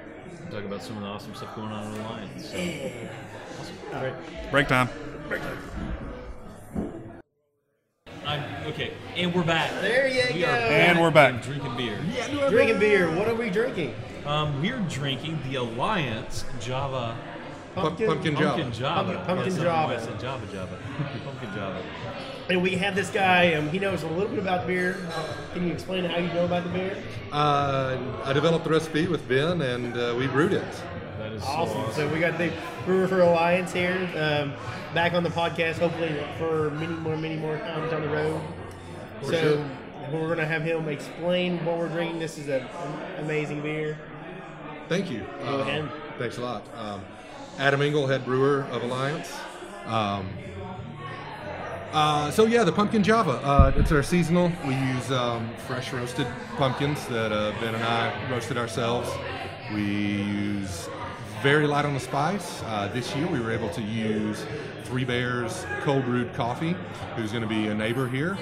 [0.51, 2.51] talk about some of the awesome stuff going on in the Alliance.
[2.51, 3.97] So.
[3.97, 4.51] All right.
[4.51, 4.89] Break time.
[8.27, 9.71] I'm, okay, and we're back.
[9.81, 10.47] There you we go.
[10.49, 11.43] Are And we're back.
[11.43, 11.97] drinking beer.
[12.51, 13.09] Drinking beer.
[13.15, 13.95] What are we drinking?
[14.25, 17.17] Um, we're drinking the Alliance Java
[17.77, 19.13] Pumpkin, pumpkin Pumpkin Java.
[19.15, 20.05] Pumpkin- pumpkin Yes, I don't know why I Java.
[20.05, 20.79] said Java Java.
[21.25, 21.83] Pumpkin Java.
[22.49, 23.55] And we have this guy.
[23.55, 24.97] Um, he knows a little bit about beer.
[25.53, 26.97] Can you explain how you know about the beer?
[27.31, 30.65] Uh, I developed the recipe with Ben, and uh, we brewed it.
[31.37, 31.77] Is Awesome.
[31.79, 31.95] awesome.
[31.95, 32.53] So we got the
[32.85, 34.53] Brewer for Alliance here, um,
[34.95, 35.75] back on the podcast.
[35.79, 38.41] Hopefully for many more, many more times down the road.
[39.23, 39.65] so sure.
[40.13, 42.19] we're gonna have him explain what we're drinking.
[42.21, 42.67] This is an
[43.19, 43.99] amazing beer.
[44.89, 45.25] Thank you.
[45.45, 45.91] Go Um, ahead.
[46.19, 46.63] Thanks a lot.
[46.77, 47.03] Um,
[47.59, 49.33] Adam Engel, head brewer of Alliance.
[49.87, 50.29] Um,
[51.93, 53.33] uh, so yeah, the pumpkin Java.
[53.43, 54.53] Uh, it's our seasonal.
[54.67, 59.09] We use um, fresh roasted pumpkins that uh, Ben and I roasted ourselves.
[59.75, 60.89] We use
[61.43, 62.63] very light on the spice.
[62.65, 64.45] Uh, this year we were able to use
[64.85, 66.75] Three Bears Cold Brewed Coffee,
[67.15, 68.39] who's going to be a neighbor here.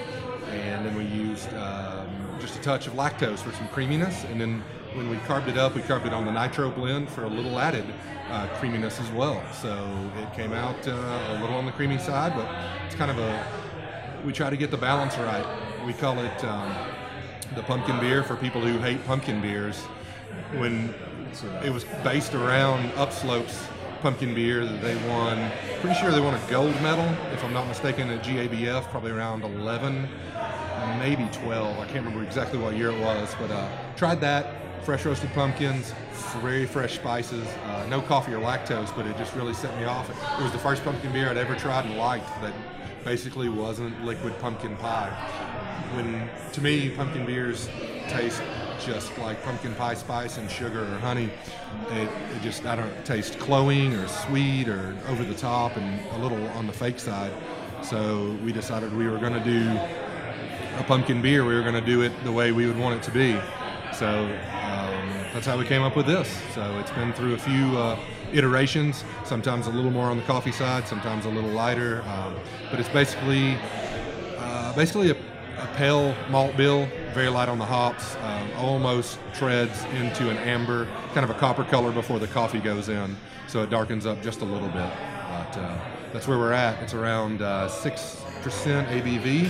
[0.51, 2.07] And then we used um,
[2.39, 4.23] just a touch of lactose for some creaminess.
[4.25, 7.25] And then when we carved it up, we carved it on the nitro blend for
[7.25, 7.85] a little added
[8.29, 9.43] uh, creaminess as well.
[9.53, 9.75] So
[10.17, 12.47] it came out uh, a little on the creamy side, but
[12.85, 13.45] it's kind of a,
[14.25, 15.45] we try to get the balance right.
[15.85, 16.73] We call it um,
[17.55, 19.83] the pumpkin beer for people who hate pumpkin beers.
[20.57, 20.93] When
[21.63, 23.67] it was based around Upslope's
[24.01, 27.67] pumpkin beer that they won, pretty sure they won a gold medal, if I'm not
[27.67, 30.07] mistaken, at GABF, probably around 11,
[30.99, 31.79] maybe 12.
[31.79, 34.61] I can't remember exactly what year it was, but uh, tried that.
[34.83, 35.93] Fresh roasted pumpkins,
[36.41, 40.07] very fresh spices, uh, no coffee or lactose, but it just really set me off.
[40.09, 42.53] It was the first pumpkin beer I'd ever tried and liked that
[43.03, 45.09] basically wasn't liquid pumpkin pie.
[45.95, 47.67] When to me, pumpkin beers
[48.09, 48.41] taste
[48.79, 51.29] just like pumpkin pie spice and sugar or honey.
[51.91, 56.17] It, it just I don't taste cloying or sweet or over the top and a
[56.17, 57.31] little on the fake side.
[57.83, 59.69] So we decided we were going to do
[60.79, 61.45] a pumpkin beer.
[61.45, 63.39] We were going to do it the way we would want it to be.
[63.93, 66.27] So um, that's how we came up with this.
[66.53, 67.99] So it's been through a few uh,
[68.33, 69.03] iterations.
[69.23, 72.01] Sometimes a little more on the coffee side, sometimes a little lighter.
[72.07, 72.35] Um,
[72.69, 73.57] but it's basically
[74.37, 75.15] uh, basically a,
[75.57, 80.85] a pale malt bill, very light on the hops, um, almost treads into an amber,
[81.13, 83.15] kind of a copper color before the coffee goes in,
[83.47, 84.91] so it darkens up just a little bit.
[85.29, 85.77] But uh,
[86.11, 86.83] that's where we're at.
[86.83, 89.49] It's around uh, six percent ABV,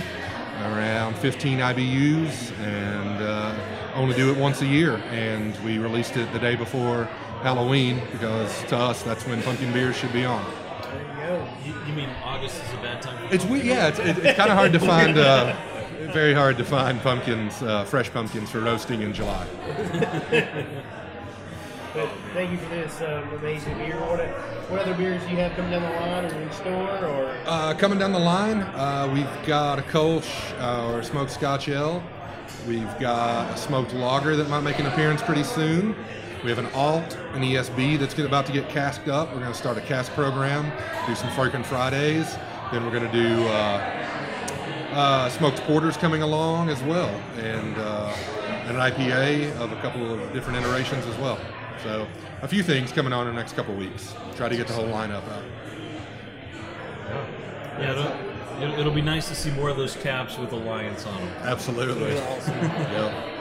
[0.60, 3.58] around 15 IBUs, and uh,
[3.96, 4.98] only do it once a year.
[5.10, 7.06] And we released it the day before
[7.42, 10.44] Halloween because to us that's when pumpkin beers should be on.
[10.82, 11.48] There you go.
[11.64, 13.28] You, you mean August is a bad time?
[13.32, 13.88] It's we yeah.
[13.88, 15.18] It's, it, it's kind of hard to find.
[15.18, 15.56] Uh,
[16.12, 19.46] very hard to find pumpkins, uh, fresh pumpkins for roasting in July.
[21.94, 23.98] But thank you for this um, amazing beer.
[23.98, 24.20] What,
[24.70, 27.04] what other beers do you have coming down the line or in store?
[27.06, 30.28] Or Uh, coming down the line, uh, we've got a Kolsch
[30.60, 32.02] uh, or smoked Scotch Ale.
[32.68, 35.96] We've got a smoked lager that might make an appearance pretty soon.
[36.44, 39.28] We have an alt, an ESB that's get- about to get casked up.
[39.32, 40.70] We're going to start a cask program,
[41.06, 42.36] do some Firkin Fridays.
[42.72, 43.42] Then we're going to do
[44.96, 48.16] uh, smoked porters coming along as well, and uh,
[48.66, 51.38] an IPA of a couple of different iterations as well.
[51.82, 52.06] So
[52.40, 54.14] a few things coming on in the next couple of weeks.
[54.36, 55.44] Try to get the whole lineup out.
[57.78, 61.20] Yeah, it'll, it'll, it'll be nice to see more of those caps with Alliance on
[61.20, 61.28] them.
[61.42, 62.14] Absolutely.
[62.14, 63.34] Yep.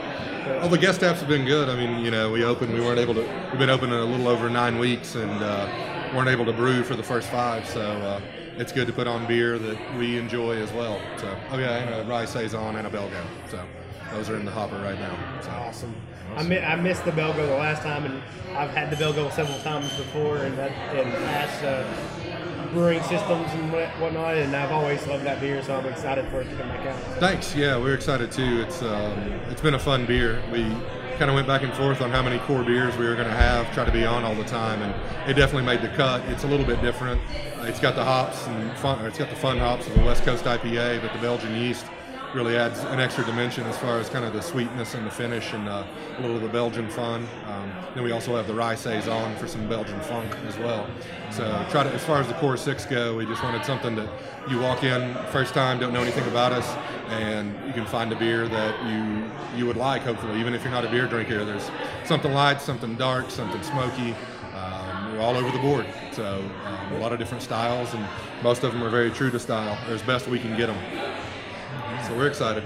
[0.46, 1.70] Well, the guest apps have been good.
[1.70, 4.28] I mean, you know, we opened, we weren't able to, we've been open a little
[4.28, 7.68] over nine weeks and uh, weren't able to brew for the first five.
[7.68, 8.22] So uh,
[8.58, 11.00] it's good to put on beer that we enjoy as well.
[11.18, 13.24] So, oh yeah, and a rye saison and a Belgo.
[13.50, 13.64] So
[14.12, 15.18] those are in the hopper right now.
[15.42, 15.50] So.
[15.52, 15.96] awesome.
[16.36, 18.22] I, mi- I missed the Belgo the last time, and
[18.58, 21.86] I've had the Belgo several times before, and that in past uh,
[22.74, 24.36] brewing systems and whatnot.
[24.36, 27.00] And I've always loved that beer, so I'm excited for it to come back out.
[27.20, 27.56] Thanks.
[27.56, 28.62] Yeah, we're excited too.
[28.62, 29.12] It's um,
[29.50, 30.42] it's been a fun beer.
[30.52, 30.64] We
[31.18, 33.34] kind of went back and forth on how many core beers we were going to
[33.34, 34.94] have, try to be on all the time, and
[35.30, 36.22] it definitely made the cut.
[36.30, 37.22] It's a little bit different.
[37.62, 39.04] It's got the hops and fun.
[39.06, 41.86] It's got the fun hops of the West Coast IPA, but the Belgian yeast
[42.36, 45.54] really adds an extra dimension as far as kind of the sweetness and the finish
[45.54, 45.86] and uh,
[46.18, 47.26] a little of the Belgian fun.
[47.46, 50.86] Um, then we also have the rye saison for some Belgian funk as well.
[51.32, 54.10] So try to, as far as the core six go, we just wanted something that
[54.50, 56.68] you walk in first time, don't know anything about us,
[57.10, 59.26] and you can find a beer that you
[59.58, 60.02] you would like.
[60.02, 61.72] Hopefully, even if you're not a beer drinker, there's
[62.04, 64.14] something light, something dark, something smoky.
[64.54, 68.06] Um, we're all over the board, so um, a lot of different styles, and
[68.44, 71.25] most of them are very true to style, or as best we can get them.
[72.08, 72.64] So we're excited.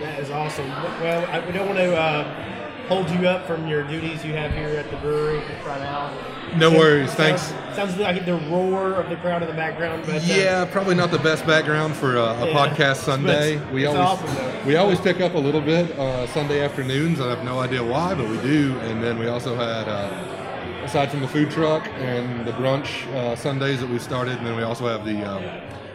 [0.00, 0.68] That is awesome.
[0.68, 4.52] Well, I, we don't want to uh, hold you up from your duties you have
[4.52, 6.12] here at the brewery right now.
[6.56, 7.12] No worries.
[7.12, 7.76] Sounds- Thanks.
[7.76, 11.10] Sounds like the roar of the crowd in the background, but uh, Yeah, probably not
[11.12, 12.54] the best background for a, a Yeah.
[12.68, 13.56] podcast Sunday.
[13.58, 17.20] But we it's always awesome, we always pick up a little bit uh, Sunday afternoons.
[17.20, 18.76] I have no idea why, but we do.
[18.80, 23.36] And then we also had, uh, aside from the food truck and the brunch uh,
[23.36, 25.44] Sundays that we started, and then we also have the um,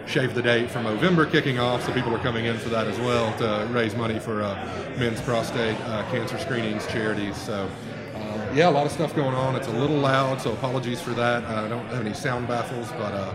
[0.08, 1.86] shave the date for November kicking off.
[1.86, 4.56] So people are coming in for that as well to raise money for uh,
[4.98, 7.36] men's prostate uh, cancer screenings charities.
[7.38, 7.70] So.
[8.16, 9.56] Uh, yeah, a lot of stuff going on.
[9.56, 11.44] It's a little loud, so apologies for that.
[11.46, 13.34] I don't have any sound baffles, but uh,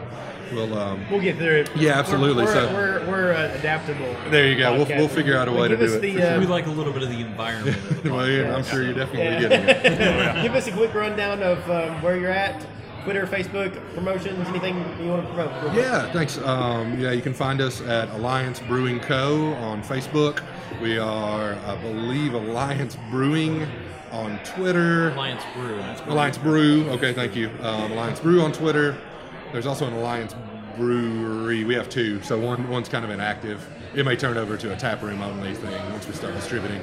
[0.52, 1.70] we'll um, we'll get through it.
[1.76, 2.44] Yeah, absolutely.
[2.44, 4.14] We're, So- we're, we're, we're uh, adaptable.
[4.30, 4.74] There you go.
[4.74, 6.00] We'll- we'll figure out a way Well, to do it.
[6.00, 7.76] The, uh, We like a little bit of the environment.
[7.76, 9.40] of the well, yeah, I'm sure you're definitely Yeah.
[9.40, 10.42] getting it.
[10.42, 12.64] Give us a quick rundown of um, where you're at,
[13.04, 15.52] Twitter, Facebook, promotions, anything you want to promote.
[15.62, 15.74] real quick.
[15.84, 16.38] Yeah, thanks.
[16.38, 19.54] Um, yeah, you can find us at Alliance Brewing Co.
[19.54, 20.42] on Facebook.
[20.82, 23.66] We are, I believe, Alliance Brewing
[24.10, 25.10] on Twitter.
[25.10, 25.76] Alliance Brew.
[25.76, 26.88] That's what Alliance Brew.
[26.90, 27.50] Okay, thank you.
[27.60, 28.96] Um, Alliance Brew on Twitter.
[29.52, 30.34] There's also an Alliance
[30.76, 31.64] Brewery.
[31.64, 33.66] We have two, so one one's kind of inactive.
[33.94, 36.80] It may turn over to a tap room only thing once we start distributing.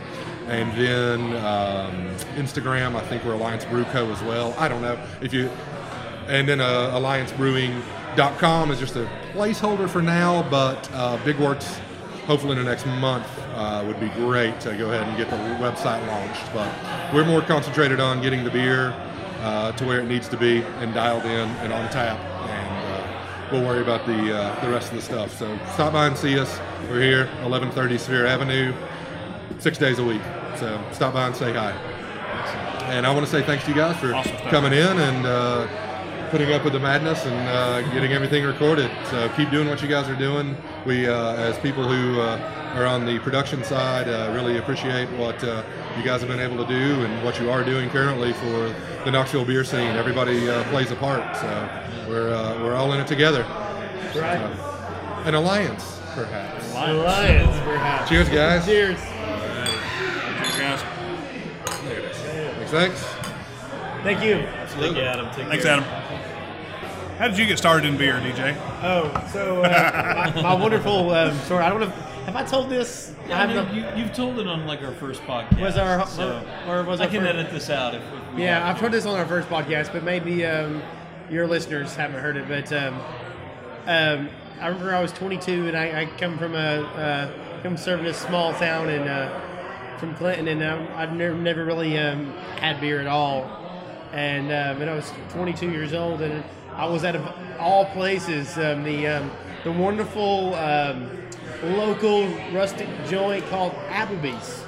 [0.47, 4.11] And then um, Instagram, I think we're Alliance Brew Co.
[4.11, 4.53] as well.
[4.57, 5.49] I don't know if you.
[6.27, 11.79] And then uh, AllianceBrewing.com is just a placeholder for now, but uh, Big Works
[12.25, 15.35] hopefully in the next month uh, would be great to go ahead and get the
[15.63, 16.53] website launched.
[16.53, 18.93] But we're more concentrated on getting the beer
[19.41, 23.49] uh, to where it needs to be and dialed in and on tap, and uh,
[23.51, 25.37] we'll worry about the uh, the rest of the stuff.
[25.37, 26.59] So stop by and see us.
[26.89, 28.73] We're here, 1130 Sevier Avenue,
[29.59, 30.21] six days a week.
[30.57, 31.71] So stop by and say hi.
[32.89, 35.67] And I want to say thanks to you guys for Awesome coming in and uh,
[36.31, 38.91] putting up with the madness and uh, getting everything recorded.
[39.09, 40.55] So keep doing what you guys are doing.
[40.85, 45.43] We, uh, as people who uh, are on the production side, uh, really appreciate what
[45.43, 45.63] uh,
[45.97, 48.73] you guys have been able to do and what you are doing currently for
[49.05, 49.95] the Knoxville beer scene.
[49.95, 51.69] Everybody uh, plays a part, so
[52.07, 53.43] we're uh, we're all in it together.
[54.15, 54.39] Right.
[55.25, 56.71] An alliance, perhaps.
[56.73, 58.09] Alliance, perhaps.
[58.09, 58.65] Cheers, guys.
[58.65, 58.99] Cheers.
[58.99, 60.81] Cheers, guys.
[62.55, 63.03] Thanks, thanks.
[64.03, 64.45] Thank you.
[64.79, 65.25] Thank you, Adam.
[65.33, 65.79] Take Thanks, care.
[65.79, 66.04] Adam.
[67.17, 68.57] How did you get started in beer, DJ?
[68.83, 71.63] Oh, so uh, my, my wonderful um, story.
[71.63, 71.87] I don't know.
[71.87, 73.13] If, have I told this?
[73.27, 75.61] Yeah, have no, no- you, you've told it on like our first podcast.
[75.61, 78.43] Was our- so or was I our can first- edit this out if, if we
[78.43, 80.81] Yeah, I've heard this on our first podcast, but maybe um,
[81.29, 82.47] your listeners haven't heard it.
[82.49, 82.95] But um,
[83.85, 88.07] um, I remember I was 22 and I, I come from a uh, come serving
[88.07, 92.81] a small town in uh, from Clinton, and um, I've never, never really um, had
[92.81, 93.43] beer at all.
[94.11, 96.43] And um, and I was 22 years old, and
[96.75, 97.25] I was at of
[97.59, 99.31] all places um, the um,
[99.63, 101.09] the wonderful um,
[101.63, 104.63] local rustic joint called Applebee's.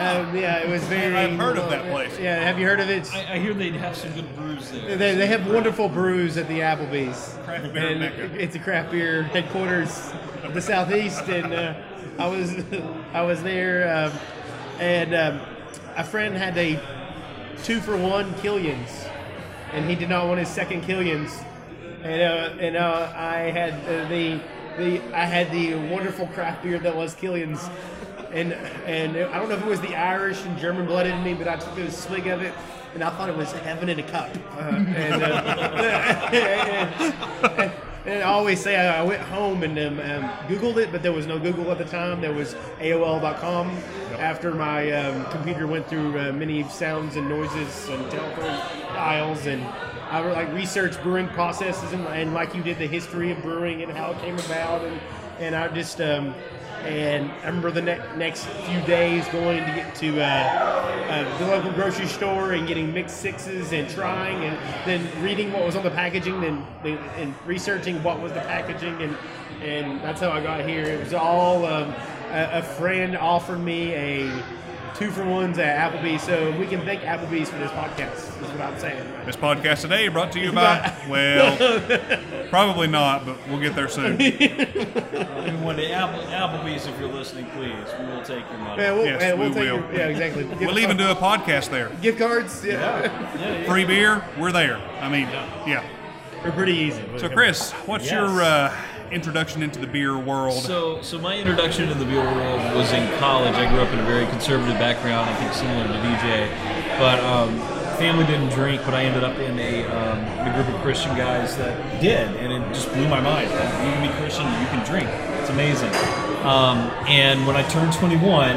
[0.00, 1.14] Um, yeah, it was very.
[1.14, 2.18] I've heard of that place.
[2.18, 3.12] Yeah, have you heard of it?
[3.14, 4.96] I, I hear they'd have some good brews there.
[4.96, 7.36] They, they have wonderful brews at the Applebee's.
[7.44, 8.42] Craft beer and mecca.
[8.42, 10.10] it's a craft beer headquarters
[10.42, 11.74] of the southeast, and uh,
[12.18, 12.64] I was
[13.12, 14.12] I was there, um,
[14.80, 15.40] and um,
[15.96, 16.80] a friend had a
[17.62, 19.06] two for one Killians,
[19.74, 21.44] and he did not want his second Killians,
[22.02, 24.40] and uh, and uh, I had uh, the
[24.78, 27.70] the I had the wonderful craft beer that was Killians.
[28.32, 28.52] And
[28.86, 31.48] and I don't know if it was the Irish and German blood in me, but
[31.48, 32.54] I took a swig of it,
[32.94, 34.30] and I thought it was heaven in a cup.
[34.56, 36.30] Uh, and, uh,
[37.58, 37.72] and,
[38.06, 41.12] and I always say I, I went home and um, um, Googled it, but there
[41.12, 42.20] was no Google at the time.
[42.20, 43.76] There was AOL.com.
[44.18, 48.58] After my um, computer went through uh, many sounds and noises and telephone
[48.94, 49.62] dials, and
[50.10, 53.92] I like researched brewing processes and, and like you did the history of brewing and
[53.92, 55.00] how it came about, and
[55.38, 56.34] and I just um,
[56.84, 61.46] and I remember the ne- next few days going to get to uh, uh, the
[61.46, 65.82] local grocery store and getting mixed sixes and trying and then reading what was on
[65.82, 69.16] the packaging and, and, researching what was the packaging and
[69.62, 70.84] and that's how I got here.
[70.84, 71.94] It was all um,
[72.30, 74.42] a, a friend offered me a
[75.00, 78.18] two for ones at Applebee's, so we can thank Applebee's for this podcast.
[78.42, 79.02] Is what I'm saying.
[79.24, 81.56] This podcast today brought to you by, well,
[82.50, 84.18] probably not, but we'll get there soon.
[84.18, 88.82] Maybe one day, Apple, Applebee's, if you're listening, please, we will take your money.
[88.82, 89.76] Yeah, we'll, Yes, yeah, we'll we take will.
[89.78, 90.44] Your, yeah, exactly.
[90.44, 91.88] Gift- We'll even do a podcast there.
[92.02, 92.62] gift cards.
[92.62, 93.64] Yeah, Yeah, yeah.
[93.70, 94.76] Free beer, we're there.
[95.00, 95.28] I mean,
[95.66, 95.82] yeah.
[96.44, 97.02] we're pretty easy.
[97.16, 98.12] So, Chris, what's Yes.
[98.12, 98.76] your uh,
[99.12, 100.62] introduction into the beer world?
[100.62, 103.54] So, so my introduction to the beer world was in college.
[103.54, 106.48] I grew up in a very conservative background, I think similar to DJ.
[106.98, 107.58] But um,
[107.98, 111.56] family didn't drink, but I ended up in a, um, a group of Christian guys
[111.58, 113.50] that did, and it just blew my mind.
[113.50, 115.08] You can be Christian, you can drink.
[115.40, 115.92] It's amazing.
[116.44, 118.56] Um, and when I turned 21,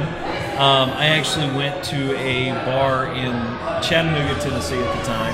[0.54, 3.34] um, I actually went to a bar in
[3.82, 5.34] Chattanooga, Tennessee at the time,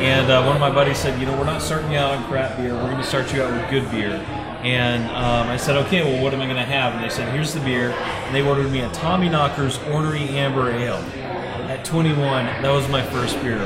[0.00, 2.24] and uh, one of my buddies said, "You know, we're not starting you out on
[2.28, 2.72] crap beer.
[2.74, 4.24] We're going to start you out with good beer."
[4.62, 7.32] And um, I said, "Okay, well, what am I going to have?" And they said,
[7.32, 11.02] "Here's the beer." And they ordered me a Tommy Knocker's Ornery Amber Ale.
[11.70, 13.58] At 21, that was my first beer.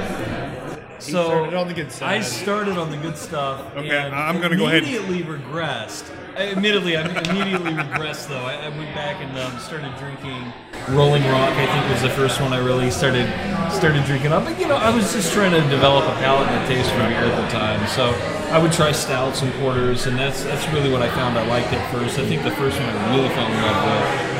[1.00, 2.18] So started on the good side.
[2.18, 3.74] I started on the good stuff.
[3.76, 6.10] Okay, and I'm gonna go ahead- Immediately regressed.
[6.36, 8.44] I, admittedly, I immediately regressed though.
[8.44, 10.52] I, I went back and um, started drinking
[10.90, 11.52] Rolling Rock.
[11.56, 13.26] I think was the first one I really started
[13.72, 14.44] started drinking up.
[14.44, 16.98] But you know, I was just trying to develop a palate and a taste for
[17.08, 17.86] beer at the time.
[17.88, 18.12] So
[18.52, 21.72] I would try stouts and porters, and that's that's really what I found I liked
[21.72, 22.18] at first.
[22.18, 24.34] I think the first one I really fell in love with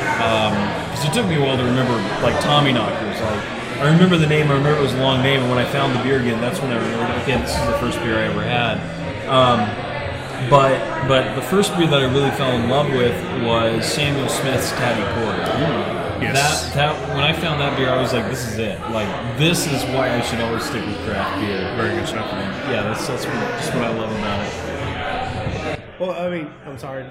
[0.95, 1.93] because it took me a while to remember
[2.23, 3.19] like Tommy Knockers.
[3.19, 3.43] Like
[3.81, 4.49] I remember the name.
[4.49, 6.61] I remember it was a long name, and when I found the beer again, that's
[6.61, 7.21] when I remembered.
[7.23, 8.77] Okay, this is the first beer I ever had.
[9.27, 9.65] Um,
[10.49, 14.71] but but the first beer that I really fell in love with was Samuel Smith's
[14.71, 16.04] Taddy Porter.
[16.21, 16.73] Yes.
[16.73, 18.79] That that when I found that beer, I was like, this is it.
[18.91, 19.07] Like
[19.37, 21.75] this is why I should always stick with craft beer.
[21.75, 22.31] Very good stuff.
[22.31, 25.79] Yeah, that's that's what, just what I love about it.
[25.99, 27.05] Well, I mean, I'm sorry,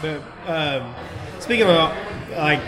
[0.00, 0.94] but um,
[1.40, 1.94] speaking of
[2.36, 2.60] like,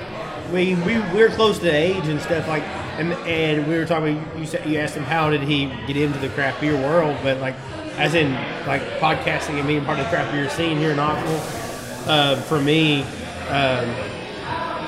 [0.52, 2.62] we we we're close to age and stuff like,
[2.98, 4.26] and and we were talking.
[4.36, 7.38] You said you asked him how did he get into the craft beer world, but
[7.38, 7.54] like,
[7.96, 8.32] as in
[8.66, 11.42] like podcasting and being part of the craft beer scene here in Knoxville.
[12.06, 13.02] Uh, for me,
[13.48, 13.88] um,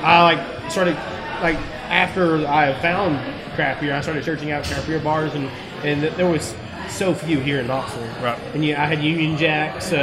[0.02, 0.94] I like started
[1.42, 1.56] like
[1.88, 3.18] after I found
[3.54, 5.48] craft beer, I started searching out craft beer bars, and
[5.82, 6.54] and there was
[6.88, 8.06] so few here in Knoxville.
[8.22, 8.38] Right.
[8.54, 9.88] And yeah, I had Union Jacks.
[9.88, 9.96] Um,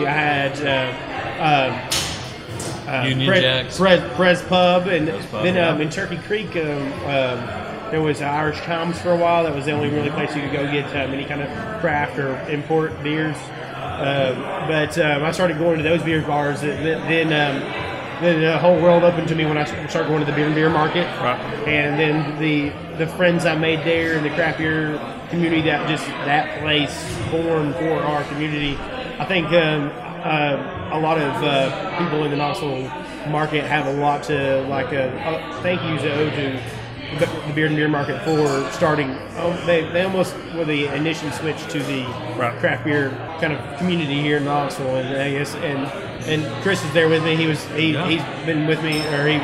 [0.00, 0.60] yeah, I had.
[0.66, 1.08] Uh,
[1.42, 2.02] um,
[2.88, 3.78] uh, Union Jacks.
[3.78, 5.84] Prez Pub, and Pub, then um, yeah.
[5.84, 9.44] in Turkey Creek, um, um, there was Irish Toms for a while.
[9.44, 12.18] That was the only really place you could go get um, any kind of craft
[12.18, 13.36] or import beers.
[13.36, 16.60] Um, but um, I started going to those beer bars.
[16.60, 17.32] Th- th- Then,
[18.22, 20.70] then the whole world opened to me when I started going to the Bearden beer
[20.70, 21.06] market.
[21.20, 21.38] Right.
[21.66, 24.98] And then the the friends I made there and the craft beer
[25.30, 26.94] community that just that place
[27.30, 28.76] formed for our community.
[29.18, 29.90] I think um,
[30.24, 32.88] uh, a lot of uh, people in the Knoxville
[33.30, 34.92] market have a lot to like.
[34.92, 36.62] Uh, uh, thank yous to owe to
[37.18, 39.10] the, Bearden beer market for starting.
[39.36, 42.04] Oh, they, they almost were the initial switch to the
[42.36, 42.58] Right.
[42.60, 43.10] craft beer
[43.40, 45.86] kind of community here in Knoxville, and I guess and
[46.28, 47.36] and Chris is there with me.
[47.36, 48.08] He was he Yeah.
[48.08, 49.40] he's been with me or he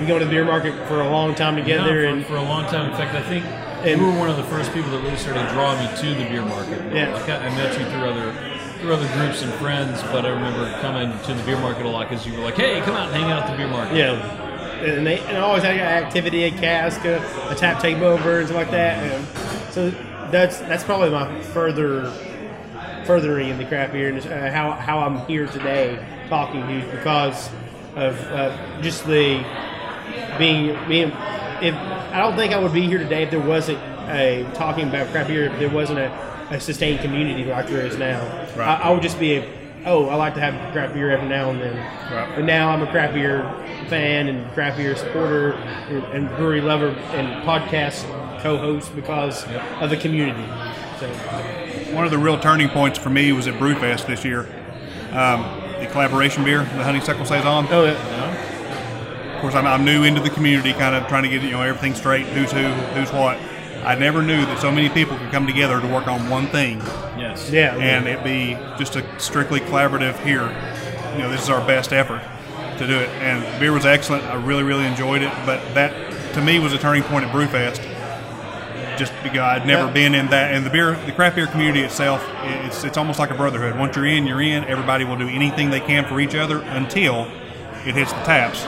[0.00, 2.36] we go to the beer market for a long time together, Yeah, and for, for
[2.36, 2.90] a long time.
[2.90, 3.44] In fact, I think
[3.84, 6.28] And- you were one of the first people that really started drawing me to the
[6.28, 6.80] beer market.
[6.94, 7.12] Yeah.
[7.14, 8.34] Like, I, I met you through other
[8.80, 12.08] through other groups and friends, but I remember coming to the beer market a lot
[12.08, 14.49] because you were like, "Hey, come out and hang out at the beer market." Yeah.
[14.82, 17.16] And they and I always had activity, a cask, a,
[17.50, 18.98] a tap takeover, and stuff like that.
[19.02, 19.90] And so
[20.30, 22.10] that's that's probably my further
[23.04, 26.82] furthering in the craft beer and uh, how how I'm here today talking to you
[26.92, 27.48] because
[27.96, 29.44] of uh, just the
[30.38, 31.08] being being.
[31.62, 33.78] If I don't think I would be here today if there wasn't
[34.08, 35.44] a talking about craft beer.
[35.44, 36.10] If there wasn't a,
[36.50, 38.20] a sustained community like there is now,
[38.56, 38.66] Right.
[38.66, 41.50] I, I would just be a oh I like to have craft beer every now
[41.50, 41.76] and then.
[42.12, 42.34] Right.
[42.34, 43.42] But now I'm a craft beer
[43.88, 48.04] fan and craft beer supporter and, brewery lover and podcast
[48.40, 49.44] co-host because
[49.80, 50.46] of the community.
[50.98, 51.08] So
[51.94, 54.40] One of the real turning points for me was at Brewfest this year.
[55.12, 55.42] Um,
[55.80, 57.66] the collaboration beer, the Honeysuckle Saison.
[57.70, 59.34] oh yeah.
[59.34, 61.62] Of course, I'm, I'm new into the community, kind of trying to get you know
[61.62, 63.38] everything straight, who's who, who's what.
[63.84, 66.78] I never knew that so many people could come together to work on one thing,
[67.18, 67.50] Yes.
[67.50, 70.18] yeah and it be just a strictly collaborative.
[70.24, 70.42] Here,
[71.14, 72.22] you know, this is our best effort
[72.78, 74.24] to do it, and beer was excellent.
[74.24, 75.32] I really, really enjoyed it.
[75.46, 75.92] But that,
[76.34, 77.80] to me, was a turning point at Brewfest.
[78.98, 79.92] Just because I'd never Yeah.
[79.92, 83.30] been in that, and the beer, the craft beer community itself, it's it's almost like
[83.30, 83.78] a brotherhood.
[83.78, 84.64] Once you're in, you're in.
[84.64, 87.26] Everybody will do anything they can for each other until
[87.86, 88.66] it hits the taps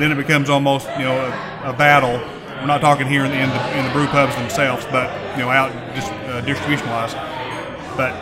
[0.00, 1.16] then it becomes almost you know
[1.64, 2.20] a, a battle.
[2.60, 5.44] We're not talking here in the, in the in the brew pubs themselves, but you
[5.44, 7.14] know out just uh, distribution wise.
[7.96, 8.12] But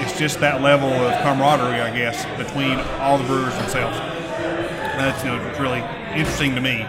[0.00, 3.96] it's just that level of camaraderie, I guess, between all the brewers themselves.
[4.98, 5.80] That's you know it's really
[6.12, 6.80] interesting to me.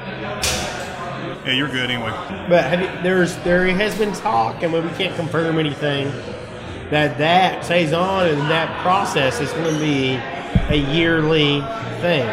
[1.45, 2.11] Yeah, you're good anyway.
[2.49, 6.11] But have you, there's there has been talk, and we can't confirm anything
[6.89, 10.15] that that saison and that process is going to be
[10.73, 11.61] a yearly
[12.01, 12.27] thing.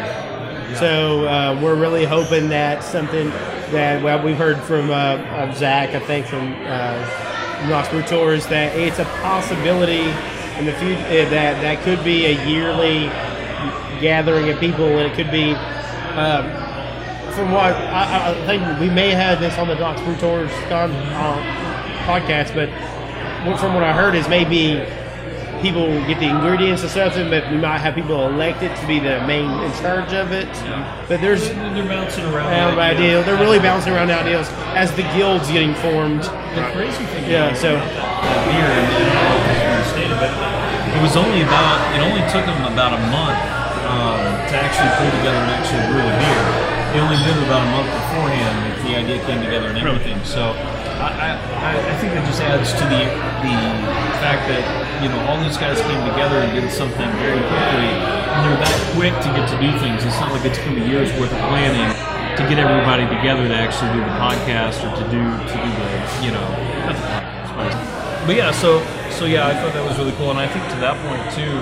[0.75, 3.31] So uh, we're really hoping that something
[3.73, 8.99] that well we've heard from uh, Zach, I think from uh, Brew Tours that it's
[8.99, 10.03] a possibility
[10.57, 13.07] in the future uh, that that could be a yearly
[13.99, 15.53] gathering of people, and it could be.
[16.15, 16.63] Um,
[17.33, 20.87] from what I, I think we may have this on the Knox Brew Tours uh,
[22.05, 22.69] podcast, but
[23.59, 24.85] from what I heard is maybe
[25.63, 29.23] people get the ingredients and stuff, but we might have people elected to be the
[29.25, 30.51] main in charge of it.
[31.07, 32.77] But there's They're, they're bouncing around.
[32.77, 33.23] ideal.
[33.23, 36.23] They're really bouncing around ideas as the guild's getting formed.
[36.53, 40.31] The crazy thing Yeah, so- beer, and I don't know it's been stated, but
[40.93, 43.39] it was only about it only took them about a month
[43.87, 44.19] um,
[44.51, 46.43] to actually pull together and actually brew the beer.
[46.93, 50.19] They only did it about a month beforehand that the idea came together and everything.
[50.27, 50.53] So
[51.01, 53.01] I, I, I- I think that just adds to the
[53.41, 53.55] the
[54.21, 54.61] fact that
[55.01, 58.77] you know all these guys came together and did something very quickly, and they're that
[58.93, 60.03] quick to get to do things.
[60.03, 61.89] It's not like it's going to be years worth of planning
[62.37, 65.89] to get everybody together to actually do the podcast or to do to do the
[66.25, 66.47] you know
[66.85, 67.71] not the podcast, but,
[68.27, 68.51] but yeah.
[68.51, 71.23] So so yeah, I thought that was really cool, and I think to that point
[71.37, 71.53] too,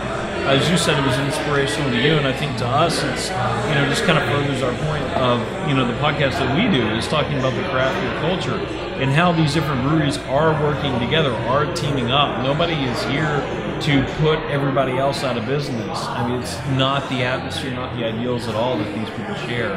[0.48, 3.76] as you said, it was inspirational to you, and I think to us, it's you
[3.76, 5.40] know just kind of furthers our point of
[5.70, 8.58] you know the podcast that we do is talking about the craft beer culture
[9.02, 12.44] and how these different breweries are working together, are teaming up.
[12.44, 13.40] Nobody is here
[13.82, 15.98] to put everybody else out of business.
[16.06, 19.74] I mean, it's not the atmosphere, not the ideals at all that these people share.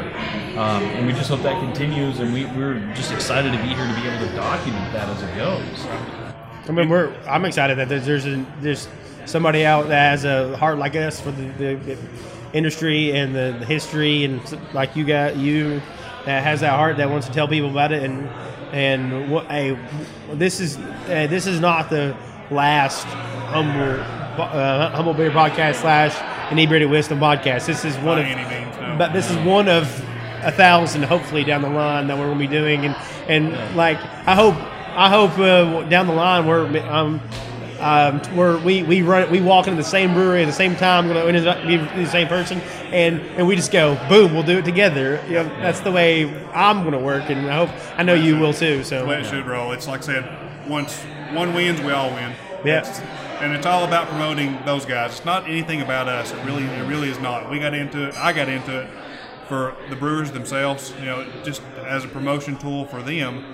[0.59, 3.87] Um, and we just hope that continues, and we, we're just excited to be here
[3.87, 5.85] to be able to document that as it goes.
[6.67, 8.25] I mean, we're I'm excited that there's there's,
[8.61, 8.87] there's
[9.25, 11.97] somebody out that has a heart like us for the, the
[12.53, 14.41] industry and the, the history, and
[14.73, 15.81] like you got you
[16.25, 18.03] that has that heart that wants to tell people about it.
[18.03, 18.27] And
[18.73, 19.77] and what a
[20.33, 22.15] this is uh, this is not the
[22.51, 23.99] last humble
[24.41, 26.15] uh, humble beer podcast slash
[26.51, 27.65] inebriated wisdom podcast.
[27.65, 28.95] This is one By of means, no.
[28.97, 29.83] but this is one of
[30.43, 32.95] a thousand hopefully down the line that we're going to be doing and
[33.27, 33.97] and like
[34.27, 34.53] i hope
[34.95, 37.19] i hope uh, down the line we're um
[37.85, 41.07] um, we're, we we run we walk into the same brewery at the same time.
[41.07, 42.59] We're going to be the same person,
[42.91, 44.33] and and we just go boom.
[44.33, 45.23] We'll do it together.
[45.27, 48.39] You know, that's the way I'm going to work, and I hope I know you
[48.39, 48.83] will too.
[48.83, 49.71] So way it should roll.
[49.71, 50.97] It's like I said, once
[51.31, 52.33] one wins, we all win.
[52.65, 52.83] Yeah.
[53.39, 55.11] And it's all about promoting those guys.
[55.11, 56.31] It's not anything about us.
[56.31, 57.51] It really, it really is not.
[57.51, 58.15] We got into it.
[58.15, 58.89] I got into it
[59.47, 60.91] for the brewers themselves.
[60.97, 63.45] You know, just as a promotion tool for them.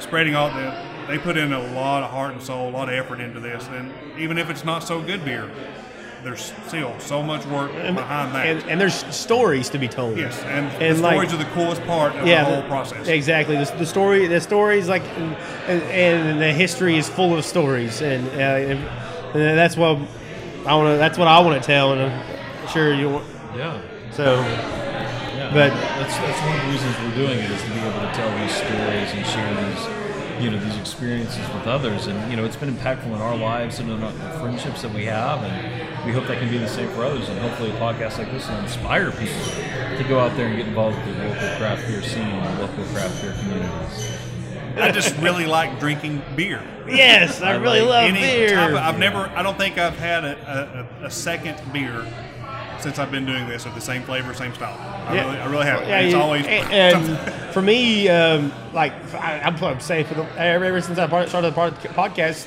[0.00, 2.94] Spreading all the, they put in a lot of heart and soul, a lot of
[2.94, 3.66] effort into this.
[3.68, 5.50] And even if it's not so good beer,
[6.22, 8.46] there's still so much work behind that.
[8.46, 10.16] and, and there's stories to be told.
[10.18, 13.08] yes, and, and the like- stories are the coolest part of yeah, the whole process.
[13.08, 13.56] Exactly.
[13.56, 15.02] The, the story, the stories, like,
[15.66, 18.78] and, and the history is full of stories, and, uh, and,
[19.34, 19.96] and that's what
[20.66, 20.98] I want to.
[20.98, 23.08] That's what I want to tell, and I'm sure you.
[23.08, 23.80] want- Yeah.
[24.12, 27.80] So Yeah, But- that's that's one of the reasons we're doing it is to be
[27.80, 30.09] able to tell these stories and share these,
[30.40, 32.06] you know, these experiences with others.
[32.06, 35.04] And you know, it's been impactful in our lives and in our friendships that we
[35.04, 37.28] have, and we hope that can be the same for others.
[37.28, 39.40] And hopefully, a podcast like this will inspire people
[39.98, 42.62] to go out there and get involved with the local craft beer scene and the
[42.66, 44.16] local craft beer communities.
[44.76, 46.62] I just really like drinking beer.
[46.88, 48.70] yes, I, I really like love Any beer.
[48.70, 49.28] of- I've never.
[49.34, 52.06] I don't think I've had a, a, a second beer
[52.80, 54.76] since I've been doing this of the same flavor, same style.
[55.08, 55.24] I, Yeah.
[55.26, 55.88] really, I really have.
[55.88, 56.72] Yeah, it's you- always and,
[57.18, 61.06] and for me, um, like I, I'm I'm saying for the ever, ever since I
[61.26, 62.46] started the podcast,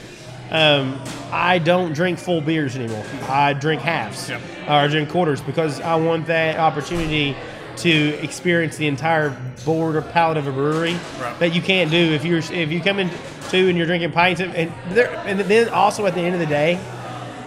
[0.51, 0.99] um,
[1.31, 3.05] I don't drink full beers anymore.
[3.27, 4.41] I drink halves Yep.
[4.67, 7.35] or I drink quarters because I want that opportunity
[7.77, 7.89] to
[8.21, 11.37] experience the entire board or palate of a brewery Right.
[11.39, 13.09] that you can't do if you're if you come in
[13.49, 16.39] two and you're drinking pints of, and there and then also at the end of
[16.39, 16.79] the day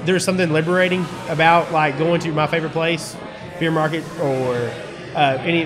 [0.07, 3.17] there's something liberating about like going to my favorite place,
[3.59, 4.55] beer market or
[5.15, 5.63] uh, any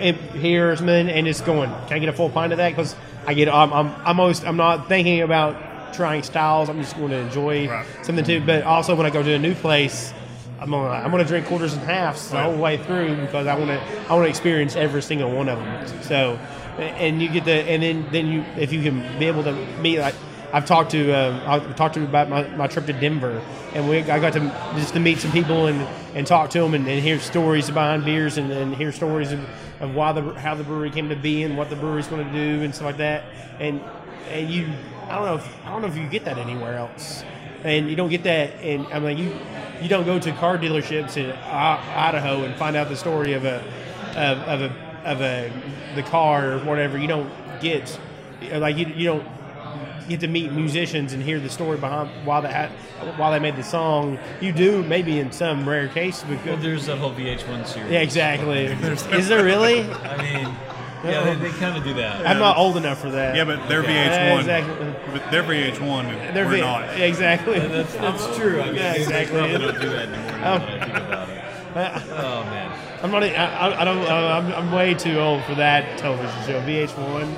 [0.00, 2.70] in- here or something, and just going, can I get a full pint of that?
[2.70, 2.94] Because
[3.26, 6.68] I get, I'm, I'm, I'm I'm not thinking about trying styles.
[6.68, 7.86] I'm just going to enjoy Right.
[8.02, 8.40] something too.
[8.44, 10.12] But also when I go to a new place.
[10.62, 13.70] I'm gonna, I'm gonna drink quarters and halves the whole way through because I want
[13.70, 16.02] to I want to experience every single one of them.
[16.02, 16.38] So,
[16.78, 20.00] and you get the and then then you if you can be able to meet
[20.00, 20.14] like
[20.52, 23.40] I've talked to um, I've talked to about my, my trip to Denver,
[23.72, 24.40] and we I got to
[24.74, 25.80] just to meet some people and,
[26.14, 29.40] and talk to them and, and hear stories behind beers and, and hear stories of,
[29.80, 32.32] of why the how the brewery came to be and what the brewery's going to
[32.32, 33.24] do and stuff like that.
[33.60, 33.80] And
[34.28, 34.68] and you
[35.08, 37.22] I don't know if I don't know if you get that anywhere else,
[37.62, 38.54] and you don't get that.
[38.60, 39.36] And I mean you
[39.80, 43.62] you don't go to car dealerships in Idaho and find out the story of a
[44.16, 45.52] of, of a of a
[45.94, 46.98] the car or whatever.
[46.98, 47.30] You don't
[47.60, 47.98] get
[48.52, 49.39] like you, you don't
[50.08, 52.70] get to meet musicians and hear the story behind why they had,
[53.18, 54.18] why they made the song.
[54.40, 57.90] You do maybe in some rare cases Well, there's that whole VH1 series.
[57.90, 58.64] yeah, exactly.
[59.16, 59.82] Is there really?
[59.90, 60.54] I mean,
[61.04, 62.26] yeah, they, they kind of do that.
[62.26, 63.34] I'm not old enough for that.
[63.34, 64.38] yeah, but they're Yeah, VH1.
[64.40, 64.94] exactly.
[65.12, 66.04] But they're VH1.
[66.04, 67.00] And They're we're vi- not.
[67.00, 67.58] exactly.
[67.58, 68.60] That's, that's true.
[68.60, 69.40] I mean, Yeah, exactly.
[69.40, 70.38] They don't do that anymore.
[70.40, 71.44] Now that I think about it.
[71.70, 72.76] Uh, oh man.
[73.00, 73.22] I'm not.
[73.22, 73.98] I, I- I don't.
[74.10, 76.60] I'm, I'm way too old for that television show.
[76.62, 77.36] VH1.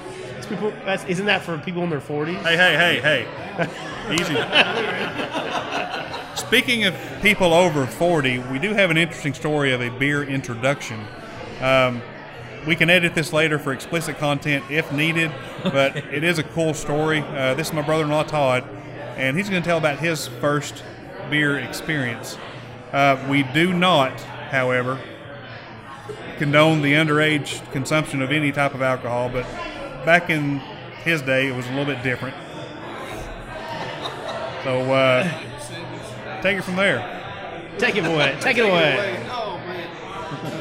[0.53, 0.73] People.
[0.85, 2.37] That's, isn't that for people in their 40s?
[2.43, 3.27] Hey, hey, hey,
[3.57, 4.13] hey.
[4.13, 4.35] Easy.
[6.37, 11.07] Speaking of people over 40, we do have an interesting story of a beer introduction.
[11.63, 12.03] Um,
[12.67, 15.33] we can edit this later for explicit content if needed,
[15.63, 17.21] but it is a cool story.
[17.21, 18.65] Uh, this is my brother in law, Todd,
[19.17, 20.85] and he's going to tell about his first
[21.31, 22.37] beer experience.
[22.93, 25.01] Uh, we do not, however,
[26.37, 29.47] condone the underage consumption of any type of alcohol, but
[30.05, 30.59] back in
[31.05, 32.35] his day, it was a little bit different.
[34.65, 35.25] So, uh,
[36.43, 37.21] take it from there.
[37.79, 38.37] Take it away.
[38.41, 39.27] Take it away.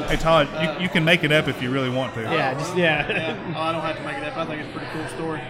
[0.08, 2.22] Hey, Todd, you, you can make it up if you really want to.
[2.22, 2.54] Yeah.
[2.54, 3.08] Just yeah.
[3.12, 3.54] Yeah.
[3.56, 4.36] Oh, I don't have to make it up.
[4.36, 5.40] I think it's a pretty cool story.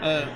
[0.00, 0.26] Uh,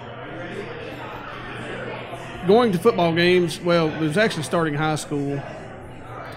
[2.47, 5.43] going to football games, well, it was actually starting high school.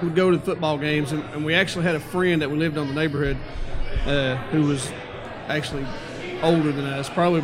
[0.01, 2.77] We'd go to football games, and, and we actually had a friend that we lived
[2.77, 3.37] on the neighborhood
[4.05, 4.91] uh, who was
[5.47, 5.85] actually
[6.43, 7.09] older than us.
[7.09, 7.41] Probably,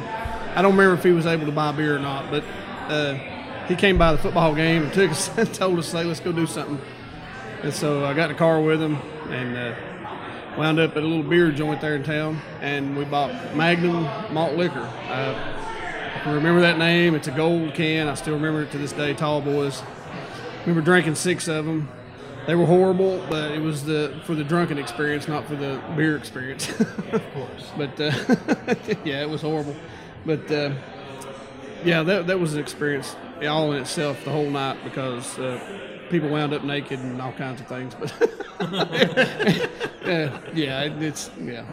[0.55, 2.43] I don't remember if he was able to buy beer or not, but
[2.87, 3.13] uh,
[3.67, 6.31] he came by the football game and took us and told us, "Hey, let's go
[6.31, 6.79] do something."
[7.63, 8.95] And so I got in the car with him
[9.29, 9.75] and uh,
[10.57, 14.55] wound up at a little beer joint there in town, and we bought Magnum malt
[14.55, 14.89] liquor.
[15.07, 15.55] Uh,
[16.25, 17.15] I remember that name.
[17.15, 18.07] It's a gold can.
[18.07, 19.13] I still remember it to this day.
[19.13, 19.81] Tall boys.
[20.61, 21.89] Remember drinking six of them.
[22.47, 26.17] They were horrible, but it was the for the drunken experience, not for the beer
[26.17, 26.69] experience.
[26.79, 27.71] of course.
[27.77, 28.11] But uh,
[29.05, 29.75] yeah, it was horrible.
[30.25, 30.73] But uh,
[31.83, 33.15] yeah, that that was an experience
[33.47, 35.59] all in itself the whole night because uh,
[36.09, 37.95] people wound up naked and all kinds of things.
[37.95, 38.11] But
[38.61, 41.65] uh, yeah, it, it's yeah.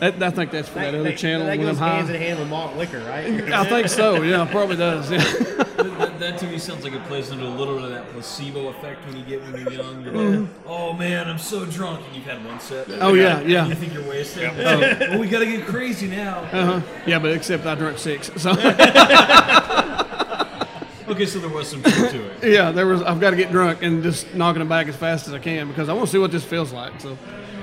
[0.00, 2.40] That, I think that's for that, other channel That when I'm goes hands in hand
[2.40, 3.52] with malt liquor, right?
[3.52, 4.22] I think so.
[4.22, 5.10] Yeah, probably does.
[5.10, 6.08] Yeah.
[6.22, 8.10] That, that, that to me sounds like it plays into a little bit of that
[8.12, 10.04] placebo effect when you get when you're young.
[10.04, 12.86] You're like, oh man, I'm so drunk, and you've had one sip.
[12.86, 13.02] Mm-hmm.
[13.02, 13.66] Oh, yeah, yeah.
[13.66, 14.44] You think you're wasted.
[14.44, 16.40] Oh, well, we gotta get crazy now.
[16.40, 16.80] Uh-huh.
[17.06, 18.30] Yeah, but except I drank six.
[18.40, 18.52] So
[21.08, 22.52] Okay, so there was some truth to it.
[22.54, 23.02] yeah, there was.
[23.02, 25.68] I've got to get drunk and just knocking it back as fast as I can
[25.68, 26.98] because I want to see what this feels like.
[27.00, 27.18] So.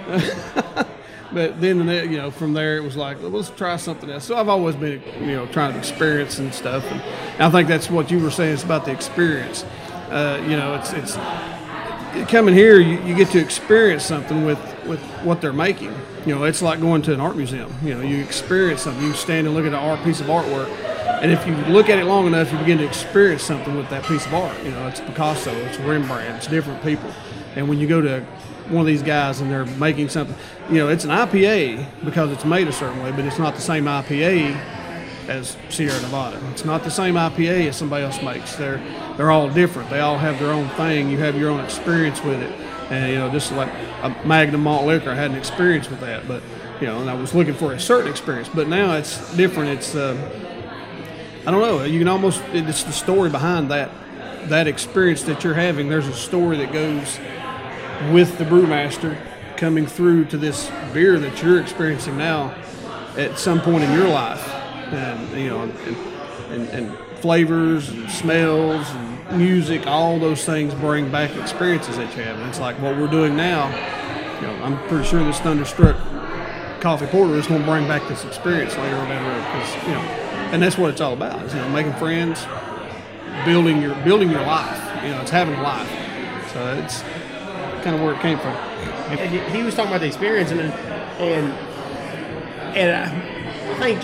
[1.31, 4.25] But then, the you know, from there it was like, well, let's try something else.
[4.25, 6.83] So I've always been, you know, trying to experience and stuff.
[6.91, 7.01] And
[7.43, 8.53] I think that's what you were saying.
[8.53, 9.63] It's about the experience.
[10.09, 11.15] Uh, you know, it's it's
[12.31, 12.79] coming here.
[12.79, 15.93] You, you get to experience something with with what they're making.
[16.25, 17.73] You know, it's like going to an art museum.
[17.83, 19.03] You know, you experience something.
[19.03, 20.67] You stand and look at an art piece of artwork,
[21.21, 24.03] and if you look at it long enough, you begin to experience something with that
[24.05, 24.57] piece of art.
[24.63, 27.11] You know, it's Picasso, it's Rembrandt, it's different people.
[27.55, 28.25] And when you go to
[28.69, 30.35] one of these guys and they're making something,
[30.69, 33.61] you know, it's an IPA because it's made a certain way, but it's not the
[33.61, 34.55] same IPA
[35.29, 36.41] as Sierra Nevada.
[36.51, 38.55] It's not the same IPA as somebody else makes.
[38.55, 38.81] They're
[39.15, 39.89] they're all different.
[39.89, 41.09] They all have their own thing.
[41.09, 42.51] You have your own experience with it,
[42.89, 43.69] and you know, just like
[44.01, 46.41] a Magnum malt liquor, I had an experience with that, but
[46.81, 48.49] you know, and I was looking for a certain experience.
[48.49, 49.69] But now it's different.
[49.69, 50.15] It's uh,
[51.45, 51.83] I don't know.
[51.83, 53.91] You can almost it's the story behind that
[54.45, 55.89] that experience that you're having.
[55.89, 57.19] There's a story that goes
[58.11, 59.17] with the brewmaster
[59.57, 62.55] coming through to this beer that you're experiencing now
[63.17, 64.47] at some point in your life,
[64.93, 65.73] and you know, and,
[66.51, 72.23] and, and flavors and smells and music, all those things bring back experiences that you
[72.23, 72.39] have.
[72.39, 73.67] And it's like what we're doing now.
[74.35, 75.97] You know, I'm pretty sure this Thunderstruck
[76.79, 80.01] coffee porter is going to bring back this experience later on because you know,
[80.51, 81.43] and that's what it's all about.
[81.45, 82.45] Is, you know, making friends,
[83.45, 85.03] building your building your life.
[85.03, 85.89] You know, it's having a life.
[86.53, 87.03] So it's
[87.83, 88.55] kind of where it came from.
[89.17, 91.53] And he- was talking about the experience, and and
[92.75, 94.03] and I, I think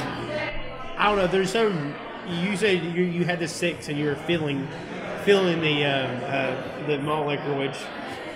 [0.97, 1.27] I don't know.
[1.27, 1.93] There's some
[2.27, 4.67] you said you, you had the six, and you were feeling
[5.23, 7.77] feeling the um, uh, the malt liquor, which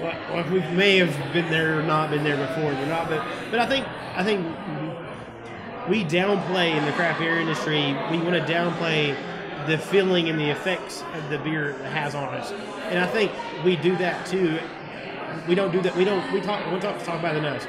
[0.01, 3.09] well, we may have been there or not been there before, or not.
[3.09, 4.45] But but I think I think
[5.89, 7.97] we downplay in the craft beer industry.
[8.11, 9.15] We want to downplay
[9.67, 12.51] the feeling and the effects of the beer has on us,
[12.89, 13.31] and I think
[13.63, 14.59] we do that too
[15.47, 15.95] we don't do that.
[15.95, 16.31] We don't.
[16.31, 16.65] We talk.
[16.71, 17.67] We talk, talk about the enough.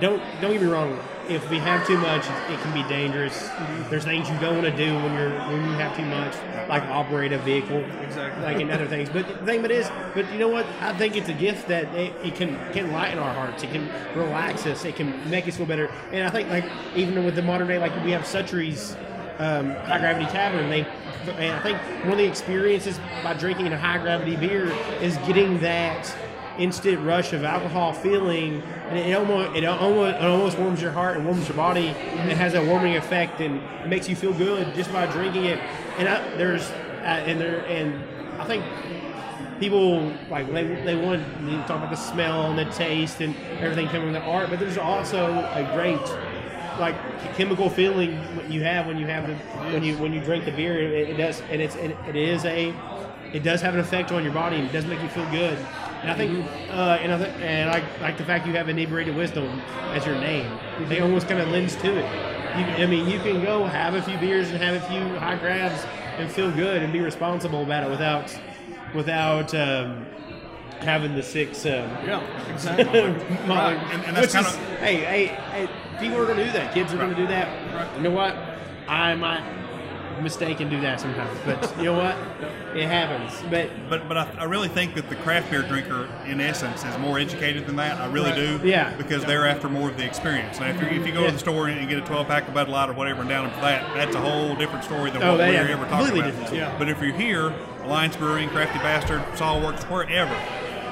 [0.00, 0.98] Don't don't get me wrong.
[1.28, 3.48] If we have too much, it can be dangerous.
[3.88, 6.34] There's things you don't want to do when you're when you have too much,
[6.68, 9.08] like operate a vehicle, exactly, like and other things.
[9.10, 10.66] But the thing it is, but you know what?
[10.80, 13.62] I think it's a gift that it, it can can lighten our hearts.
[13.62, 14.84] It can relax us.
[14.84, 15.86] It can make us feel better.
[16.10, 16.64] And I think like
[16.96, 18.96] even with the modern day, like we have Suttree's
[19.38, 20.68] um, high gravity tavern.
[20.68, 20.86] They,
[21.36, 24.66] and I think one of the experiences by drinking a high gravity beer
[25.00, 26.14] is getting that
[26.60, 31.16] instant rush of alcohol feeling, and it almost it almost it almost warms your heart
[31.16, 31.88] and warms your body.
[31.88, 35.46] And it has a warming effect, and it makes you feel good just by drinking
[35.46, 35.58] it.
[35.98, 38.02] And I, there's uh, and there and
[38.40, 38.64] I think
[39.58, 43.86] people like they, they want to talk about the smell and the taste and everything
[43.86, 46.00] coming from the art, but there's also a great
[46.78, 46.96] like
[47.36, 49.34] chemical feeling you have when you have the
[49.72, 50.80] when you when you drink the beer.
[50.80, 52.74] It, it does, and it's it, it is a
[53.32, 54.56] it does have an effect on your body.
[54.56, 55.58] and It does make you feel good.
[56.02, 59.14] And I think, uh, and I th- and I like the fact you have inebriated
[59.14, 59.60] wisdom
[59.92, 60.50] as your name.
[60.88, 62.04] They almost kind of lends to it.
[62.58, 65.36] You, I mean, you can go have a few beers and have a few high
[65.36, 65.84] grabs
[66.18, 68.34] and feel good and be responsible about it without
[68.94, 70.06] without um,
[70.80, 71.64] having the six.
[71.66, 71.70] Um,
[72.06, 72.22] Yeah,
[72.52, 73.02] exactly.
[73.46, 75.68] Molly, and- and that's is- kinda- hey, hey, hey,
[76.00, 76.72] people are going to do that.
[76.72, 77.46] Kids are going to do that.
[77.96, 78.34] You know what?
[78.88, 79.42] I might
[80.20, 82.16] mistake and do that sometimes, but you know what?
[82.76, 83.32] It happens.
[83.50, 86.96] But But but I, I really think that the craft beer drinker, in essence, is
[86.98, 88.00] more educated than that.
[88.00, 88.60] I really Right.
[88.62, 88.68] do.
[88.68, 88.94] Yeah.
[88.96, 90.60] Because they're after more of the experience.
[90.60, 91.26] Now, if you, if you go Yeah.
[91.28, 93.46] to the store and get a 12 pack of Bud Light or whatever and down
[93.46, 95.88] them for that, that's a whole different story than Oh, what we're yeah, ever talking
[96.06, 96.40] completely about.
[96.40, 96.54] different.
[96.56, 96.74] Yeah.
[96.78, 97.52] But if you're here,
[97.84, 100.36] Alliance Brewing, Crafty Bastard, Saw Works, wherever,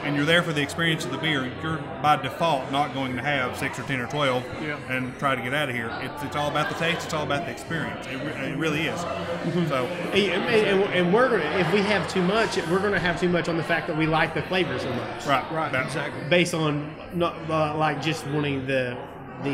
[0.04, 3.22] and you're there for the experience of the beer, you're by default not going to
[3.22, 4.78] have six or ten or twelve Yeah.
[4.88, 5.90] and try to get out of here.
[6.02, 7.04] It's, it's all about the taste.
[7.04, 8.06] It's all about the experience.
[8.06, 9.00] It, it really is.
[9.00, 9.68] Mm-hmm.
[9.68, 13.28] So And, and, and we're gonna, if we have too much, we're gonna have too
[13.28, 15.26] much on the fact that we like the flavor so much.
[15.26, 16.22] right, Right, that- exactly.
[16.28, 18.96] Based on not uh, like just wanting the
[19.44, 19.50] the,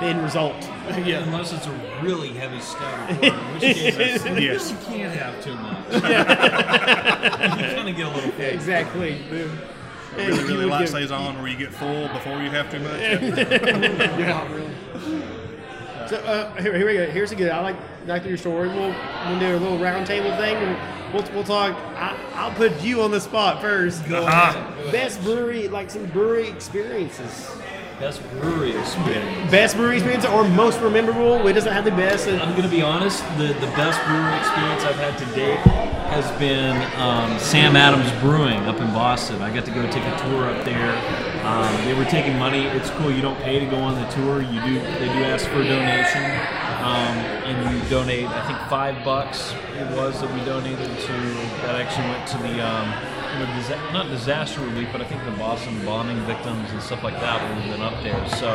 [0.00, 0.56] the end result.
[1.04, 1.22] Yeah.
[1.22, 4.70] Unless it's a really heavy stout, in which case I Yes.
[4.70, 5.92] you can't have too much.
[5.92, 6.00] you
[7.76, 8.44] kind of get a little full.
[8.46, 9.20] Exactly.
[10.16, 12.70] Really, You really would light give- stays on where you get full before you have
[12.70, 13.00] too much.
[13.00, 14.70] Yeah, really.
[16.08, 17.06] So uh, here, here we go.
[17.10, 17.50] Here's a good.
[17.50, 17.74] I like
[18.06, 18.68] like your story.
[18.68, 18.94] We'll
[19.26, 21.74] we'll do a little round table thing, and we'll, we'll talk.
[21.96, 24.04] I, I'll put you on the spot first.
[24.04, 24.56] Uh-huh.
[24.56, 27.50] Uh, best brewery, like some brewery experiences.
[27.98, 29.50] Best brewery experience.
[29.50, 31.44] Best brewery experience or most memorable.
[31.48, 32.28] It doesn't have the best.
[32.28, 33.24] Uh, I'm gonna be honest.
[33.36, 38.58] The the best brewery experience I've had to date has been um, Sam Adams Brewing
[38.66, 39.42] up in Boston.
[39.42, 40.92] I got to go take a tour up there.
[41.44, 42.64] Um, they were taking money.
[42.66, 43.10] It's cool.
[43.10, 44.42] You don't pay to go on the tour.
[44.42, 44.74] You do.
[44.80, 46.24] They do ask for a donation,
[46.82, 47.14] um,
[47.46, 48.26] and you donate.
[48.26, 51.12] I think five bucks it was that we donated to.
[51.62, 52.66] That actually went to the.
[52.66, 53.12] Um,
[53.92, 57.62] not disaster relief, but I think the Boston bombing victims and stuff like that would
[57.62, 58.28] have been up there.
[58.30, 58.48] So,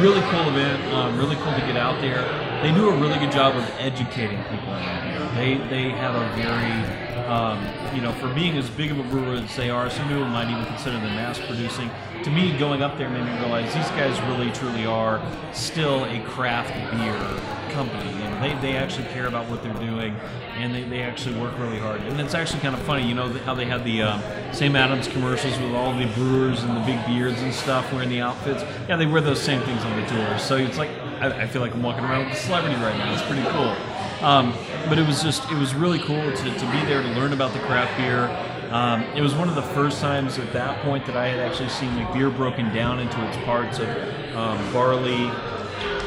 [0.00, 0.82] really cool event.
[0.94, 2.24] Um, really cool to get out there.
[2.62, 5.20] They do a really good job of educating people around here.
[5.34, 7.62] They they have a very, um,
[7.94, 10.50] you know, for being as big of a brewer as they are, some people might
[10.50, 11.90] even consider them mass producing.
[12.24, 15.20] To me, going up there made me realize these guys really truly are
[15.52, 18.10] still a craft beer company.
[18.10, 20.16] You know, they, they actually care about what they're doing,
[20.54, 22.00] and they, they actually work really hard.
[22.00, 25.08] And it's actually kind of funny, you know, how they had the um, Sam Adams
[25.08, 28.62] commercials with all the brewers and the big beards and stuff wearing the outfits.
[28.88, 30.42] Yeah, they wear those same things on the tours.
[30.42, 30.90] So it's like
[31.20, 33.12] I, I feel like I'm walking around with a celebrity right now.
[33.12, 33.74] It's pretty cool.
[34.26, 34.54] Um,
[34.88, 37.52] but it was just it was really cool to, to be there to learn about
[37.52, 38.30] the craft beer.
[38.70, 41.68] Um, it was one of the first times at that point that I had actually
[41.68, 43.88] seen like beer broken down into its parts of
[44.34, 45.26] um, barley,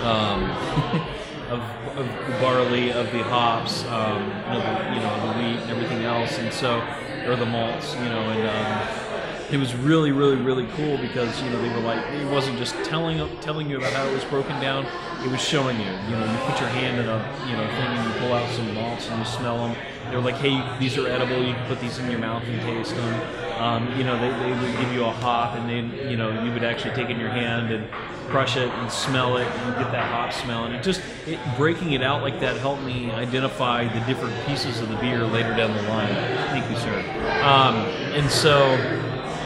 [0.04, 0.44] um,
[1.50, 1.62] of,
[1.98, 5.72] of the barley, of the hops, um, you, know, the, you know, the wheat and
[5.72, 6.82] everything else, and so
[7.26, 9.09] or the malts, you know, and um,
[9.52, 12.76] it was really, really, really cool because you know they were like it wasn't just
[12.84, 14.86] telling telling you about how it was broken down;
[15.24, 15.86] it was showing you.
[15.86, 17.18] You know, you put your hand in a
[17.50, 19.76] you know thing and you pull out some malts and you smell them.
[20.10, 21.44] They were like, "Hey, these are edible.
[21.44, 24.52] You can put these in your mouth and taste them." Um, you know, they, they
[24.52, 27.20] would give you a hop, and then you know you would actually take it in
[27.20, 27.90] your hand and
[28.30, 30.66] crush it and smell it, and get that hop smell.
[30.66, 34.80] And it just it, breaking it out like that helped me identify the different pieces
[34.80, 36.14] of the beer later down the line.
[36.52, 37.00] Thank you, sir.
[37.44, 37.76] Um,
[38.14, 38.78] and so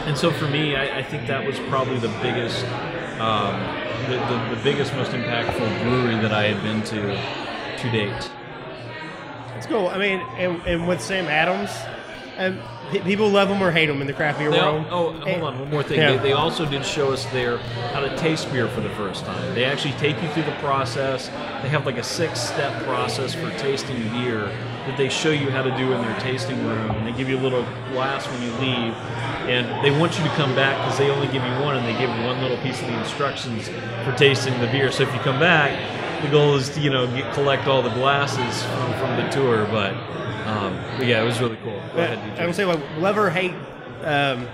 [0.05, 2.63] and so for me, I, I think that was probably the biggest,
[3.19, 3.59] um,
[4.09, 8.29] the, the, the biggest, most impactful brewery that I had been to to date.
[9.57, 9.87] It's cool.
[9.87, 11.69] I mean, and, and with Sam Adams,
[12.37, 12.59] um,
[13.03, 14.85] people love them or hate them in the craft beer world.
[14.89, 15.99] oh, hold And- on, one more thing.
[15.99, 16.17] Yeah.
[16.17, 17.57] They, they also did show us there
[17.93, 19.53] how to taste beer for the first time.
[19.55, 21.27] They actually take you through the process.
[21.61, 24.51] They have like a six-step process for tasting beer
[24.87, 27.37] that they show you how to do in their tasting room, and they give you
[27.37, 28.93] a little glass when you leave.
[29.43, 31.93] And they want you to come back because they only give you one, and they
[31.99, 33.69] give you one little piece of the instructions
[34.03, 34.91] for tasting the beer.
[34.91, 35.71] So if you come back,
[36.23, 39.65] the goal is to you know get, collect all the glasses from, from the tour.
[39.65, 39.93] But,
[40.47, 41.81] um, but yeah, it was really cool.
[41.93, 42.39] Go ahead.
[42.39, 43.53] I will say, like, love or hate
[44.03, 44.47] um,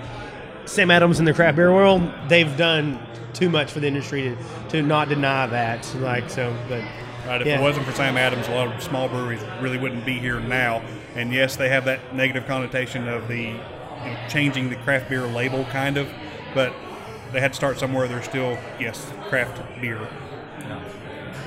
[0.64, 2.98] Sam Adams in the craft beer world, they've done
[3.32, 4.36] too much for the industry to,
[4.68, 5.92] to not deny that.
[5.96, 6.82] Like, so, but
[7.26, 7.58] Right, if Yeah.
[7.58, 10.82] it wasn't for Sam Adams, a lot of small breweries really wouldn't be here now.
[11.14, 15.26] And yes, they have that negative connotation of the you know, changing the craft beer
[15.26, 16.08] label, kind of,
[16.54, 16.72] but
[17.32, 18.08] they had to start somewhere.
[18.08, 20.08] They're still yes, craft beer.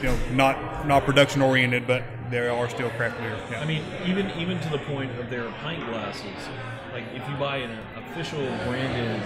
[0.01, 3.37] You know, not not production oriented, but they are still craft beer.
[3.49, 3.61] Yeah.
[3.61, 6.25] I mean, even even to the point of their pint glasses.
[6.91, 9.21] Like if you buy an official branded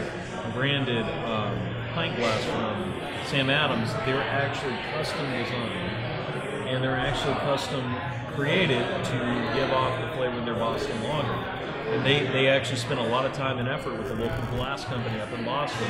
[0.53, 1.57] branded um,
[1.93, 2.93] pint glass from
[3.25, 5.96] Sam Adams, they're actually custom designed
[6.67, 7.95] and they're actually custom
[8.35, 11.33] created to give off the flavor of their Boston lager.
[11.91, 14.83] And they, they actually spent a lot of time and effort with the local glass
[14.85, 15.87] company up in Boston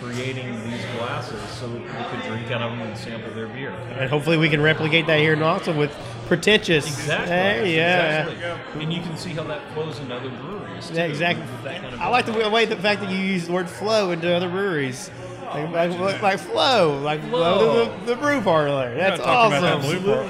[0.00, 3.70] creating these glasses so that they could drink out of them and sample their beer.
[3.70, 5.94] and hopefully we can replicate that here in Austin with
[6.26, 6.86] pretentious.
[6.86, 7.28] Exactly.
[7.28, 8.28] Hey, yeah.
[8.28, 8.82] Exactly.
[8.82, 10.90] And you can see how that flows into other breweries.
[10.90, 11.44] Yeah, exactly.
[11.64, 13.68] that kind of I like the way, way the fact that you use the word
[13.68, 15.10] flow into other breweries.
[15.54, 17.84] Like, like, like flow, like flow Flow.
[17.84, 18.94] to the, the brew parlor.
[18.94, 20.02] That's talking about that awesome.
[20.02, 20.26] blue part.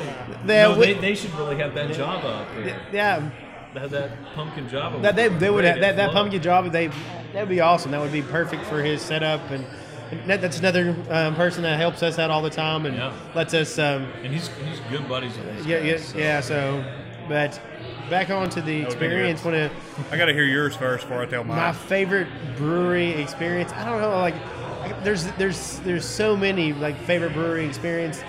[0.47, 2.81] Yeah, no, we- they, they should really have that Java up there.
[2.93, 3.31] yeah,
[3.75, 4.99] Have that pumpkin Java.
[5.03, 6.71] that they, they would have, that, that pumpkin job.
[6.73, 7.91] They that would be awesome.
[7.93, 9.65] That would be perfect for his setup, and,
[10.11, 13.13] and that, that's another um, person that helps us out all the time and Yeah.
[13.35, 13.79] lets us.
[13.79, 15.67] Um, And he's he's good buddies with us.
[15.67, 16.19] yeah, yeah, so.
[16.19, 16.41] yeah.
[16.41, 16.85] So,
[17.29, 17.61] but
[18.09, 19.43] back onto the experience.
[19.43, 19.71] good.
[19.71, 19.73] Want
[20.11, 23.73] I got to hear yours first before I tell my favorite brewery experience.
[23.75, 24.60] I don't know, like I-
[25.03, 28.23] there's there's there's so many like favorite brewery experience.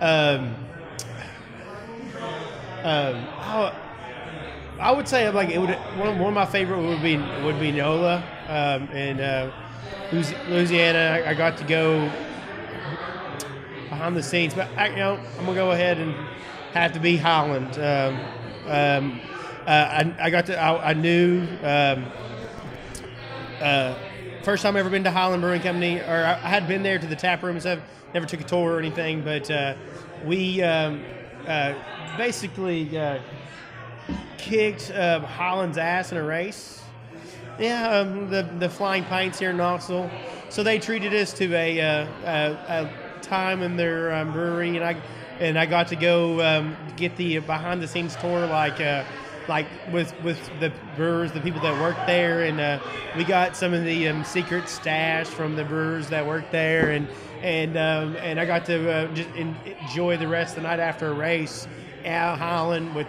[0.00, 0.54] Um,
[2.84, 3.72] um, I,
[4.80, 7.60] I would say like it would one of, one of my favorite would be would
[7.60, 9.52] be Nola um, in uh,
[10.48, 11.22] Louisiana.
[11.24, 12.10] I, I got to go
[13.88, 16.14] behind the scenes, but I, you know I'm gonna go ahead and
[16.72, 17.78] have to be Highland.
[17.78, 18.20] Um,
[18.66, 19.20] um,
[19.66, 21.46] uh, I, I got to I, I knew.
[21.62, 22.06] Um,
[23.60, 23.94] uh,
[24.42, 27.06] first time I've ever been to Highland Brewing Company, or I, had been there to
[27.06, 27.78] the tap room stuff.
[28.12, 29.74] Never took a tour or anything, but uh,
[30.24, 31.02] we um,
[31.46, 31.74] uh,
[32.16, 33.20] basically uh,
[34.38, 36.82] kicked uh, Highland's ass in a race.
[37.58, 40.10] Yeah, um, the the Flying Pints here in Knoxville.
[40.48, 44.84] So they treated us to a, uh, a, a time in their um, brewery, and
[44.84, 45.00] I
[45.38, 49.04] and I got to go um, get the behind the scenes tour, like uh,
[49.48, 52.78] like with with the brewers, the people that work there, and uh,
[53.16, 57.08] we got some of the um, secret stash from the brewers that work there, and
[57.42, 61.08] and um, and I got to uh, just enjoy the rest of the night after
[61.08, 61.66] a race
[62.04, 63.06] at Highland with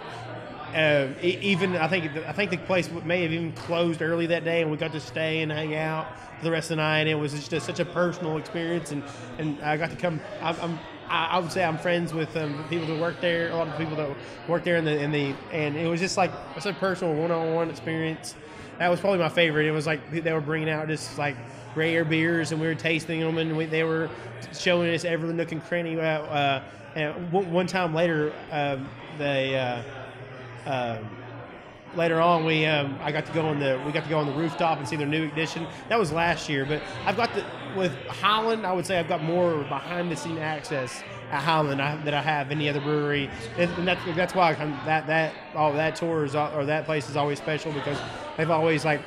[0.74, 4.62] uh, even I think I think the place may have even closed early that day,
[4.62, 6.06] and we got to stay and hang out
[6.38, 7.06] for the rest of the night.
[7.06, 9.04] It was just a, such a personal experience, and,
[9.38, 10.20] and I got to come.
[10.42, 10.78] I'm, I'm
[11.14, 13.96] I would say I'm friends with um, people that work there, a lot of people
[13.96, 14.14] that
[14.48, 17.70] work there in the in the, and it was just like it's a personal one-on-one
[17.70, 18.34] experience.
[18.78, 19.66] That was probably my favorite.
[19.66, 21.36] It was like they were bringing out just like
[21.74, 24.10] rare beers, and we were tasting them, and we, they were
[24.52, 25.98] showing us every nook and cranny.
[25.98, 26.62] Uh, uh,
[26.94, 28.88] and one, one time later, um,
[29.18, 29.56] they.
[29.56, 29.82] Uh,
[30.66, 31.08] um,
[31.96, 34.26] later on, we um, I got to go on the we got to go on
[34.26, 35.66] the rooftop and see their new edition.
[35.88, 37.44] That was last year, but I've got the
[37.76, 38.66] with Highland.
[38.66, 42.22] I would say I've got more behind the scene access at Highland I, that I
[42.22, 46.34] have any other brewery, and, that's that's why I'm, that that all that tour is
[46.34, 47.98] or that place is always special because
[48.36, 49.00] they've always like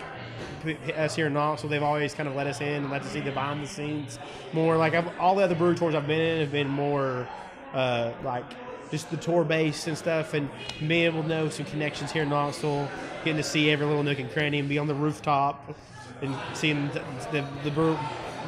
[0.98, 3.22] us here in Knoxville, they've always kind of let us in and let us see
[3.22, 4.20] the behind the scenes
[4.54, 4.76] more.
[4.78, 7.28] Like I've, all the other brewery tours I've been in have been more
[7.74, 8.46] uh, like
[8.92, 12.30] just the tour base and stuff, and being able to know some connections here in
[12.30, 12.90] Knoxville,
[13.24, 15.76] getting to see every little nook and cranny, and be on the rooftop
[16.22, 17.98] and seeing the the, the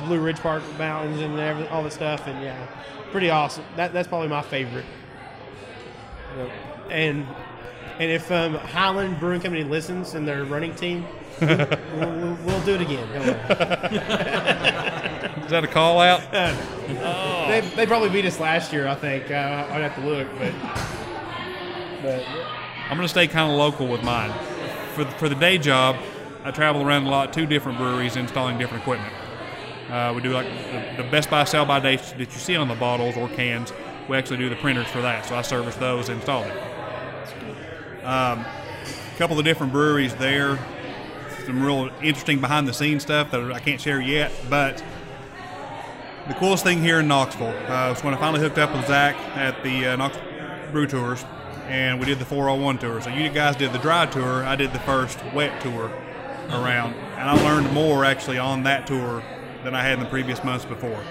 [0.05, 2.67] Blue Ridge Park mountains and every, all that stuff, and yeah,
[3.11, 3.65] pretty awesome.
[3.75, 4.85] That that's probably my favorite.
[6.37, 6.51] Yep.
[6.89, 7.27] And
[7.99, 11.05] and if um, Highland Brewing Company listens and their running team,
[11.41, 13.07] we'll, we'll, we'll do it again.
[15.43, 16.21] Is that a call out?
[17.49, 19.31] They, they probably beat us last year, I think.
[19.31, 20.53] Uh, I'd have to look, but
[22.03, 22.23] but
[22.89, 24.31] I'm going to stay kind of local with mine.
[24.93, 25.97] For the, for the day job,
[26.43, 29.13] I travel around a lot, two different breweries installing different equipment.
[29.89, 30.45] Uh, we do like
[30.95, 33.73] the, the Best By sell by dates that you see on the bottles or cans.
[34.07, 36.51] We actually do the printers for that, so I service those and install it.
[38.03, 40.57] Um, a couple of different breweries there.
[41.49, 44.83] Some real interesting behind the scenes stuff that I can't share yet, but
[46.27, 49.15] the coolest thing here in Knoxville uh, was when I finally hooked up with Zach
[49.35, 50.15] at the uh, Knox
[50.71, 51.25] Brew Tours,
[51.65, 53.01] and we did the 401 tour.
[53.01, 55.91] So you guys did the dry tour, I did the first wet tour
[56.51, 59.23] around, and I learned more actually on that tour
[59.63, 61.03] than I had in the previous months before.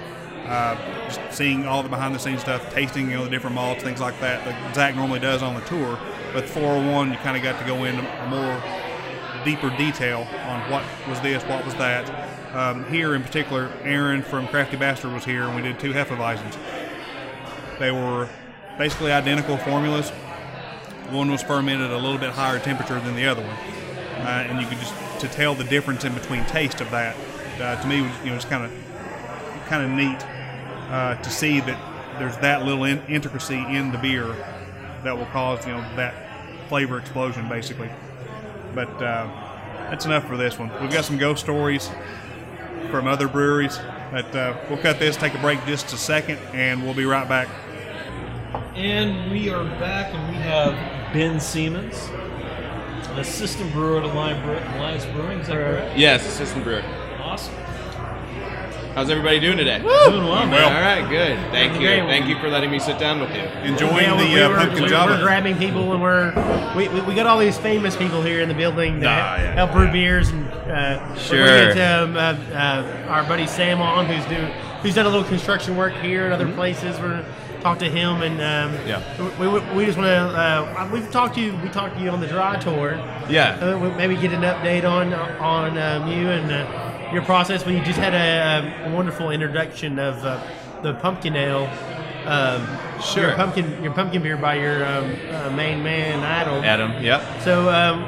[0.46, 0.76] Uh,
[1.08, 4.00] just seeing all the behind the scenes stuff, tasting you know the different malts, things
[4.00, 5.98] like that that Zach normally does on the tour.
[6.32, 8.62] But 401, you kind of got to go into more
[9.48, 12.04] deeper detail on what was this, what was that.
[12.54, 16.54] Um, here in particular, Aaron from Crafty Bastard was here, and we did two Hefeweizens.
[17.78, 18.28] They were
[18.76, 20.10] basically identical formulas.
[21.10, 23.56] One was fermented at a little bit higher temperature than the other one,
[24.26, 27.16] uh, and you could just to tell the difference in between taste of that.
[27.58, 28.72] Uh, to me, was you know, it's kind of
[29.66, 30.22] kind of neat
[30.90, 34.26] uh, to see that there's that little in- intricacy in the beer
[35.04, 37.88] that will cause you know that flavor explosion, basically.
[38.74, 39.26] But uh,
[39.90, 40.70] that's enough for this one.
[40.80, 41.90] We've got some ghost stories
[42.90, 43.78] from other breweries,
[44.10, 47.28] but uh, we'll cut this, take a break just a second, and we'll be right
[47.28, 47.48] back.
[48.74, 50.72] And we are back, and we have
[51.12, 52.08] Ben Siemens,
[53.18, 55.40] assistant brewer at Alliance Bre- Alliance Brewing.
[55.40, 55.98] Is that correct?
[55.98, 56.82] Yes, assistant brewer.
[57.20, 57.54] Awesome.
[58.98, 59.78] How's everybody doing today?
[59.78, 60.64] Doing well, man.
[60.64, 61.38] All right, good.
[61.52, 61.86] Thank you.
[61.86, 62.00] Great.
[62.08, 63.42] Thank you for letting me sit down with you.
[63.62, 65.12] Enjoying Yeah, the we uh, were- pumpkin we java.
[65.12, 66.32] We're grabbing people, and we're
[66.76, 69.52] we, we, we got all these famous people here in the building that Ah, yeah,
[69.54, 71.46] help brew beers, and uh, We're Sure.
[71.46, 72.20] gonna get um, uh,
[72.52, 74.50] uh, our buddy Sam on, who's doing
[74.82, 76.98] who's done a little construction work here and other places.
[76.98, 79.00] We're gonna talk to him, and um, Yeah.
[79.38, 80.16] we, we, we just want to.
[80.16, 81.56] Uh, we've talked to you.
[81.62, 82.94] We talked to you on the dry tour.
[83.30, 83.58] Yeah.
[83.60, 87.64] Uh, maybe get an update on on um, you and uh, your process.
[87.64, 90.42] We just had a, a wonderful introduction of uh,
[90.82, 91.68] the pumpkin ale
[92.26, 92.66] um,
[93.02, 93.28] Sure.
[93.28, 96.62] your pumpkin your pumpkin beer by your um, uh, main man Idol.
[96.62, 97.02] Adam.
[97.02, 97.22] Yep.
[97.42, 98.04] So um,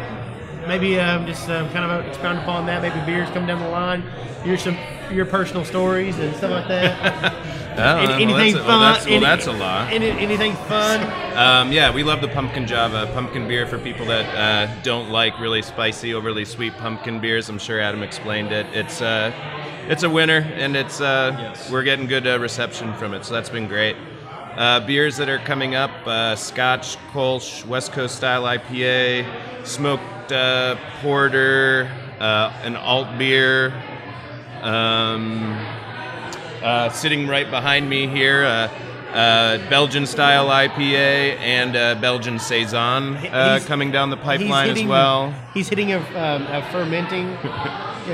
[0.69, 2.83] maybe um, just um, kind of expound upon that.
[2.83, 4.03] Maybe beers come down the line.
[4.45, 4.77] Your some
[5.11, 7.35] your personal stories and stuff like that.
[7.73, 8.67] Oh, well, anything fun?
[8.67, 9.93] well, that's- well, that's a lot.
[9.93, 11.01] Any, anything fun?
[11.37, 15.39] Um, yeah, we love the pumpkin Java pumpkin beer for people that uh, don't like
[15.41, 17.49] really spicy, overly sweet pumpkin beers.
[17.49, 18.67] I'm sure Adam explained it.
[18.75, 19.33] It's uh,
[19.89, 21.71] it's a winner, and it's uh, Yes.
[21.71, 23.97] we're getting good uh, reception from it, so that's been great.
[24.57, 29.25] Uh, beers that are coming up: uh, Scotch, Kolsch, West Coast style IPA,
[29.65, 33.73] smoked uh, porter, uh, an alt beer.
[34.63, 35.57] Um,
[36.63, 38.69] uh, sitting right behind me here, uh,
[39.13, 45.35] uh, Belgian style IPA and uh, Belgian saison uh, coming down the pipeline as well.
[45.53, 47.37] He's hitting a, um, a fermenting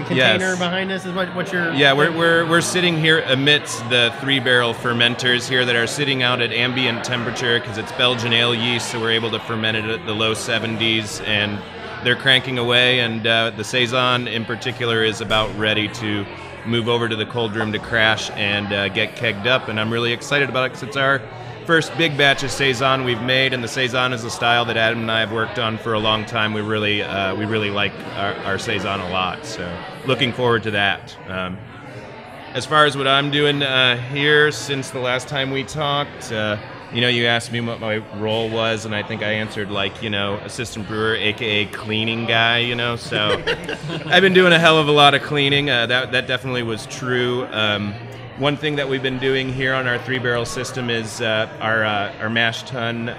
[0.06, 0.58] container Yes.
[0.58, 1.04] behind us.
[1.04, 1.70] Is what what you're?
[1.74, 6.22] Yeah, we're, we're, we're sitting here amidst the three barrel fermenters here that are sitting
[6.22, 9.84] out at ambient temperature because it's Belgian ale yeast, so we're able to ferment it
[9.84, 11.60] at the low 70s and
[12.04, 13.00] they're cranking away.
[13.00, 16.24] And uh, the Saison in particular is about ready to
[16.66, 19.68] move over to the cold room to crash and uh, get kegged up.
[19.68, 21.22] And I'm really excited about it because it's our
[21.66, 25.00] first big batch of Saison we've made, and the Saison is a style that Adam
[25.00, 26.52] and I have worked on for a long time.
[26.52, 30.70] We really, uh, we really like our, our Saison a lot, so looking forward to
[30.72, 31.16] that.
[31.28, 31.58] Um,
[32.54, 36.56] as far as what I'm doing uh, here since the last time we talked, uh,
[36.96, 40.02] you know, you asked me what my role was, and I think I answered like,
[40.02, 42.60] you know, assistant brewer, aka cleaning guy.
[42.60, 43.42] You know, so
[44.06, 45.68] I've been doing a hell of a lot of cleaning.
[45.68, 47.44] Uh, that that definitely was true.
[47.52, 47.92] Um,
[48.38, 51.84] one thing that we've been doing here on our three barrel system is uh, our
[51.84, 53.10] uh, our mash tun.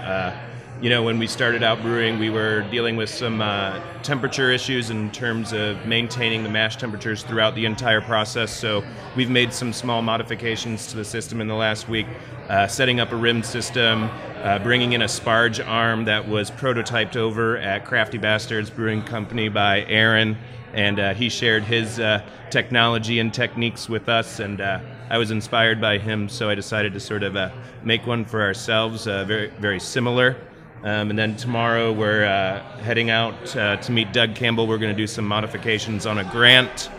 [0.79, 4.91] You know, when we started out brewing, we were dealing with some uh, temperature issues
[4.91, 8.55] in terms of maintaining the mash temperatures throughout the entire process.
[8.55, 8.83] So
[9.15, 12.05] we've made some small modifications to the system in the last week,
[12.47, 14.03] uh, setting up a rim system,
[14.43, 19.49] uh, bringing in a sparge arm that was prototyped over at Crafty Bastards Brewing Company
[19.49, 20.37] by Aaron,
[20.73, 22.21] and uh, he shared his uh,
[22.51, 26.93] technology and techniques with us, and uh, I was inspired by him, so I decided
[26.93, 27.51] to sort of
[27.83, 30.35] make one for ourselves, very very similar.
[30.83, 34.67] Um, and then tomorrow we're uh, heading out uh, to meet Doug Campbell.
[34.67, 36.89] We're going to do some modifications on a Grant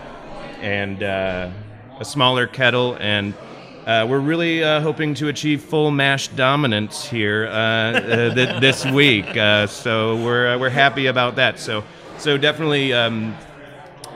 [0.60, 1.50] and uh,
[2.00, 3.34] a smaller kettle, and
[3.86, 8.84] uh, we're really uh, hoping to achieve full mash dominance here uh, uh, th- this
[8.92, 9.36] week.
[9.36, 11.58] Uh, so we're uh, we're happy about that.
[11.58, 11.84] So
[12.18, 12.92] so definitely.
[12.92, 13.36] Um,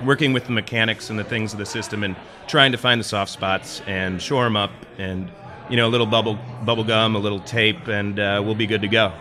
[0.05, 2.17] working with the mechanics and the things of the system and
[2.49, 5.31] trying to find the soft spots and shore them up and
[5.71, 8.83] you know a little bubble bubble gum a little tape and uh, we'll be good
[8.83, 9.13] to go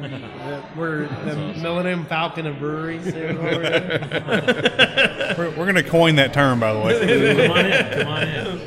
[0.00, 3.04] Uh, we're the Millennium Falcon of breweries.
[3.12, 5.34] there, what we're.
[5.38, 6.98] We're, we're going to coin that term, by the way.
[7.46, 7.98] Come on in.
[7.98, 8.58] Come on in.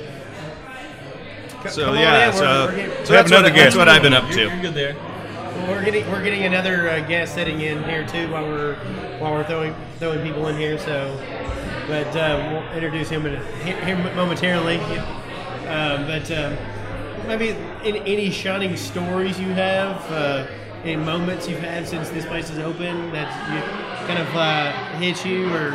[1.70, 3.50] so Come on yeah in, we're- so, we're getting- so We have that's, what, another
[3.50, 3.78] that's guest.
[3.78, 4.96] what I've been up You're, to you're good there.
[4.96, 8.76] Well, we're getting we're getting another uh, guest sitting in here too while we're
[9.20, 10.78] while we're throwing throwing people in here.
[10.78, 11.18] So,
[11.88, 14.78] but uh, we'll introduce him in, here, here momentarily.
[15.68, 16.56] Um, but um,
[17.28, 17.50] maybe
[17.84, 20.46] any, any shining stories you have, uh,
[20.86, 25.26] any moments you've had since this place is open that you kind of uh, hit
[25.26, 25.72] you or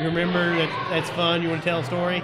[0.00, 1.40] you remember that that's fun.
[1.40, 2.22] You want to tell a story?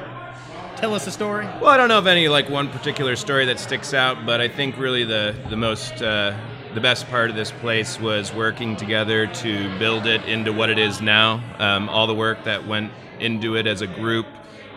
[0.77, 1.47] Tell us a story.
[1.47, 4.49] well i don't know of any like one particular story that sticks out but i
[4.49, 6.37] think really the the most uh,
[6.75, 10.79] the best part of this place was working together to build it into what it
[10.79, 14.27] is now um, all the work that went into it as a group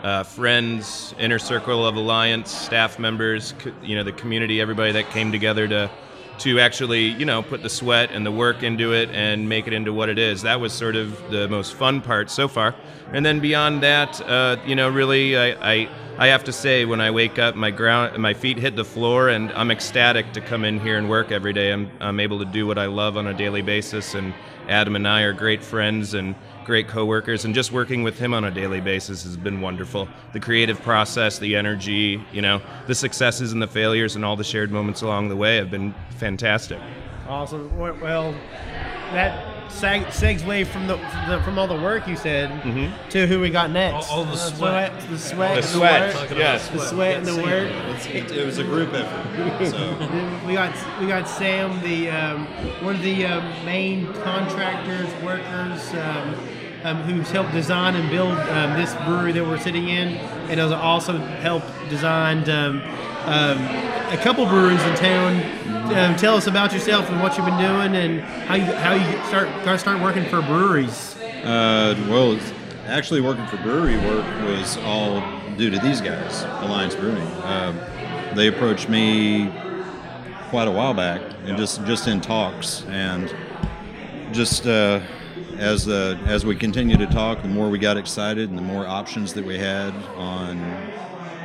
[0.04, 5.10] uh, friends inner circle of alliance staff members co- you know the community everybody that
[5.10, 5.92] came together to
[6.40, 9.74] to actually you know put the sweat and the work into it and make it
[9.74, 10.42] into what it is.
[10.42, 12.76] That was sort of the most fun part so far.
[13.12, 17.00] And then beyond that uh, you know really I, I I have to say when
[17.00, 20.66] I wake up my ground my feet hit the floor and I'm ecstatic to come
[20.66, 21.72] in here and work every day.
[21.72, 24.34] I'm, I'm able to do what I love on a daily basis and
[24.68, 26.36] Adam and I are great friends and
[26.70, 30.40] great coworkers and just working with him on a daily basis has been wonderful the
[30.40, 34.70] creative process the energy you know the successes and the failures and all the shared
[34.70, 36.80] moments along the way have been fantastic
[37.28, 37.76] Awesome.
[37.78, 38.32] Well,
[39.14, 42.50] that seg- segue from the, from the from all the work you said
[43.12, 44.10] to who we got next.
[44.10, 45.00] All- all the Uh, sweat.
[45.12, 46.68] the sweat, The sweat, yes.
[46.70, 47.70] the sweat and the work.
[48.12, 49.66] It, it was a group effort.
[49.68, 52.48] So We got we got Sam, the um,
[52.84, 56.34] one of the um, main contractors, workers, um,
[56.84, 60.10] um, who's helped design and build um, this brewery that we're sitting in,
[60.50, 62.82] and has also helped design um,
[63.26, 63.58] um,
[64.12, 65.36] a couple breweries in town.
[65.94, 69.26] Um, tell us about yourself and what you've been doing, and how you how you
[69.28, 71.16] start got to start working for breweries.
[71.44, 72.40] Uh, well,
[72.86, 75.22] actually, working for brewery work was all
[75.58, 77.28] due to these guys, Alliance Brewing.
[77.44, 77.80] Um,
[78.36, 79.52] they approached me
[80.50, 83.34] quite a while back, and just just in talks, and
[84.32, 85.02] just uh,
[85.60, 89.34] as as we continue to talk, the more we got excited, and the more options
[89.34, 90.58] that we had on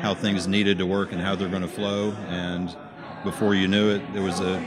[0.00, 2.76] how things needed to work and how they're going to flow, and
[3.24, 4.60] before you knew it, there was a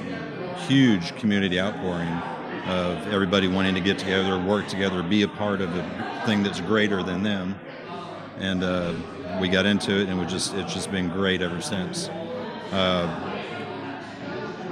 [0.68, 2.10] huge community outpouring
[2.68, 6.60] of everybody wanting to get together, work together, be a part of a thing that's
[6.60, 7.58] greater than them,
[8.40, 8.94] and uh,
[9.40, 12.10] we got into it, and just it's just been great ever since.
[12.72, 13.37] Uh,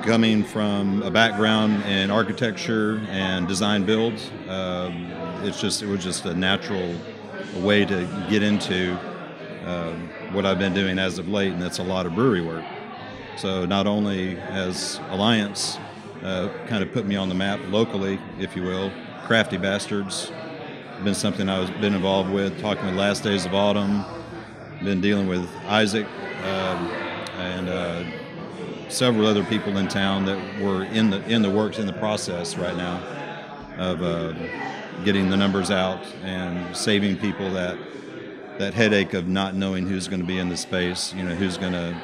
[0.06, 4.14] coming from a background in architecture and design build,
[4.48, 6.94] um, it's just it was just a natural
[7.56, 8.96] way to get into
[9.66, 12.64] um, what I've been doing as of late, and that's a lot of brewery work.
[13.36, 15.80] So not only has Alliance
[16.22, 18.92] uh, kind of put me on the map locally, if you will,
[19.26, 20.32] Crafty Bastards,
[21.04, 24.06] been something I've been involved with, talking with Last Days of Autumn,
[24.84, 26.06] been dealing with Isaac
[26.44, 26.88] um,
[27.38, 28.04] and uh,
[28.90, 32.56] several other people in town that were in the in the works in the process
[32.58, 33.02] right now
[33.78, 34.34] of uh,
[35.04, 37.78] getting the numbers out and saving people that
[38.58, 41.14] that headache of not knowing who's going to be in the space.
[41.14, 41.96] You know, who's going to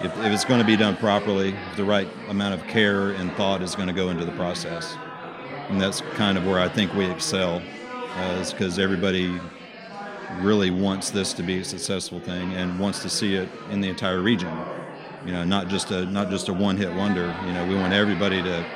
[0.00, 3.62] if, if it's going to be done properly, the right amount of care and thought
[3.62, 4.96] is going to go into the process,
[5.68, 7.62] and that's kind of where I think we excel,
[8.16, 9.40] uh, is because everybody
[10.40, 13.88] really wants this to be a successful thing and wants to see it in the
[13.88, 14.50] entire region.
[15.24, 17.34] You know, not just a not just a one-hit wonder.
[17.46, 18.66] You know, we want everybody to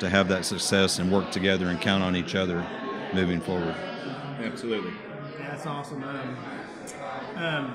[0.00, 2.66] to have that success and work together and count on each other
[3.14, 3.74] moving forward.
[4.40, 4.92] Absolutely.
[5.38, 6.02] That's awesome.
[6.02, 6.36] Um,
[7.36, 7.68] um,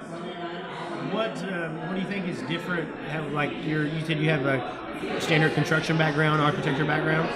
[1.11, 2.93] what um, what do you think is different?
[3.05, 7.29] Have, like you're, you said you have a standard construction background, architecture background.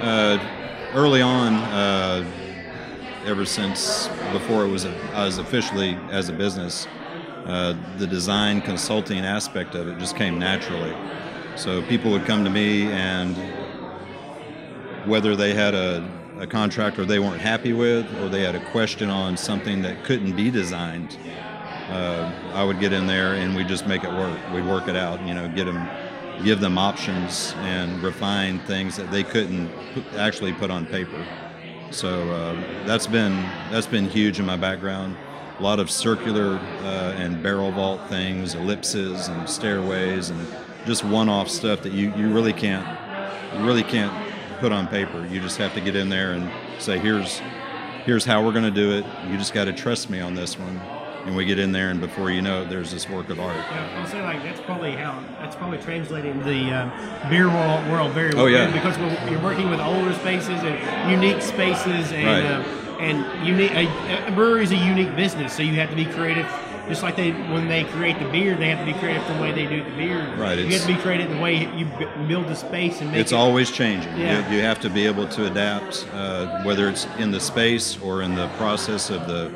[0.00, 0.38] Uh,
[0.94, 2.24] early on, uh,
[3.24, 6.86] ever since before it was a, I was officially as a business,
[7.46, 10.94] uh, the design consulting aspect of it just came naturally.
[11.56, 13.36] So people would come to me, and
[15.06, 19.10] whether they had a, a contractor they weren't happy with, or they had a question
[19.10, 21.16] on something that couldn't be designed,
[21.90, 24.38] uh, I would get in there and we'd just make it work.
[24.52, 25.88] We'd work it out, you know, get them,
[26.44, 29.70] give them options and refine things that they couldn't
[30.16, 31.26] actually put on paper.
[31.90, 33.32] So uh, that's been
[33.72, 35.16] that's been huge in my background.
[35.60, 40.46] A lot of circular uh, and barrel vault things, ellipses and stairways, and
[40.86, 42.86] just one-off stuff that you, you really can't
[43.54, 44.10] you really can't
[44.60, 45.26] put on paper.
[45.30, 46.50] You just have to get in there and
[46.80, 47.42] say, here's
[48.06, 49.04] here's how we're going to do it.
[49.28, 50.80] You just got to trust me on this one.
[51.26, 53.54] And we get in there, and before you know it, there's this work of art.
[53.54, 56.90] Yeah, I'll say like that's probably how that's probably translating the um,
[57.28, 58.44] beer world, world very well.
[58.44, 58.72] Oh, yeah.
[58.72, 62.44] because we're, you're working with older spaces and unique spaces and Right.
[62.46, 63.72] uh, and unique.
[63.72, 66.46] A, a brewery is a unique business, so you have to be creative.
[66.88, 69.52] Just like they when they create the beer, they have to be creative the way
[69.52, 70.34] they do the beer.
[70.36, 71.86] Right, You have to be creative the way you
[72.26, 73.36] build the space and make It's it.
[73.36, 74.16] always changing.
[74.16, 74.48] Yeah.
[74.50, 78.22] You, you have to be able to adapt, uh, whether it's in the space or
[78.22, 79.52] in the process of the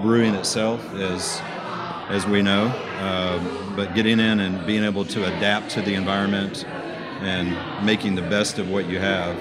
[0.00, 1.40] brewing itself, as
[2.08, 2.66] as we know.
[2.98, 6.64] Um, but getting in and being able to adapt to the environment
[7.20, 9.36] and making the best of what you have,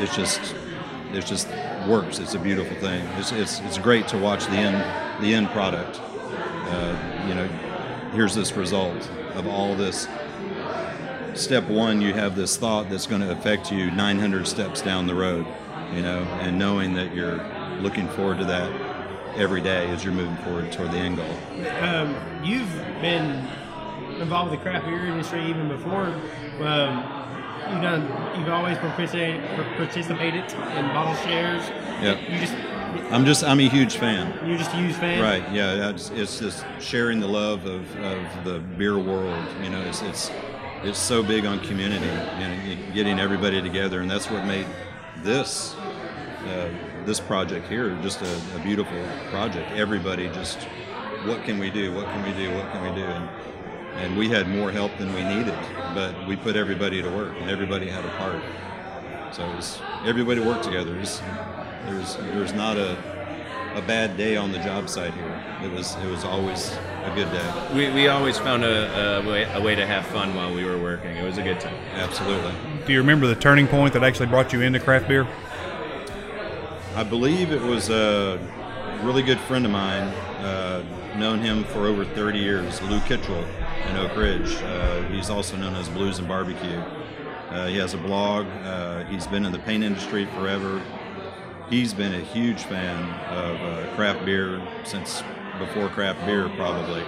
[0.00, 0.54] it's just
[1.12, 1.48] it just
[1.88, 2.18] works.
[2.18, 3.04] It's a beautiful thing.
[3.16, 6.00] It's it's, it's great to watch the end the end product.
[6.00, 7.46] Uh, you know,
[8.12, 10.06] here's this result of all this
[11.34, 15.14] step one, you have this thought that's going to affect you 900 steps down the
[15.14, 15.46] road,
[15.94, 17.40] you know, and knowing that you're
[17.80, 18.70] looking forward to that
[19.36, 21.30] every day as you're moving forward toward the end goal.
[21.80, 23.46] Um, you've been
[24.20, 26.06] involved with the craft beer industry even before.
[26.60, 27.17] Um,
[27.70, 28.02] you've done.
[28.38, 29.42] You've always participated,
[29.76, 31.62] participated in bottle shares.
[32.02, 32.18] Yeah.
[32.28, 32.54] You just
[33.12, 34.46] I'm just, I'm a huge fan.
[34.46, 35.22] you're just a huge fan.
[35.22, 35.52] Right.
[35.52, 35.74] Yeah.
[35.74, 39.46] That's, it's just sharing the love of, of the beer world.
[39.62, 40.30] You know, it's it's
[40.82, 44.66] it's so big on community and getting everybody together, and that's what made
[45.22, 45.74] this
[46.46, 46.68] uh,
[47.04, 49.70] this project here just a, a beautiful project.
[49.72, 50.58] Everybody just,
[51.24, 51.92] what can we do?
[51.94, 52.54] What can we do?
[52.54, 53.06] What can we do?
[53.06, 53.28] And
[53.98, 55.54] and we had more help than we needed,
[55.94, 58.42] but we put everybody to work, and everybody had a part.
[59.34, 60.96] So it was, everybody worked together.
[60.96, 61.20] It was,
[61.86, 62.96] there's there's not a
[63.74, 65.44] a bad day on the job site here.
[65.62, 66.72] It was it was always
[67.04, 67.74] a good day.
[67.74, 70.78] We, we always found a, a, way, a way to have fun while we were
[70.78, 71.16] working.
[71.16, 71.74] It was a good time.
[71.94, 72.52] Absolutely.
[72.86, 75.26] Do you remember the turning point that actually brought you into craft beer?
[76.96, 78.38] I believe it was a
[79.02, 80.08] really good friend of mine.
[80.38, 80.84] Uh,
[81.16, 83.44] known him for over 30 years, Lou Kittrell
[83.88, 84.54] in Oak Ridge.
[84.56, 86.82] Uh, he's also known as Blues and Barbecue.
[87.50, 88.46] Uh, he has a blog.
[88.62, 90.82] Uh, he's been in the paint industry forever.
[91.70, 95.22] He's been a huge fan of uh, craft beer since
[95.58, 97.02] before craft beer, probably.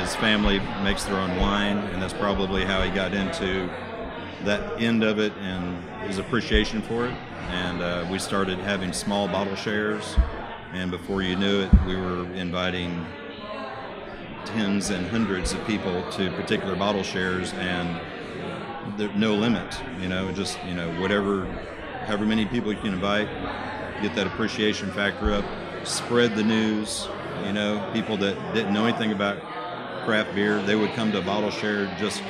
[0.00, 3.70] His family makes their own wine, and that's probably how he got into
[4.44, 7.14] that end of it and his appreciation for it.
[7.50, 10.16] And uh, we started having small bottle shares,
[10.72, 13.06] and before you knew it, we were inviting
[14.52, 18.00] tens and hundreds of people to particular bottle shares, and
[18.98, 19.80] there, no limit.
[20.00, 21.46] You know, just you know whatever,
[22.06, 23.28] however many people you can invite,
[24.02, 25.44] get that appreciation factor up,
[25.84, 27.08] spread the news.
[27.44, 29.40] You know, people that didn't know anything about
[30.04, 32.22] craft beer, they would come to a bottle share just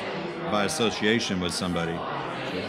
[0.51, 1.99] by association with somebody,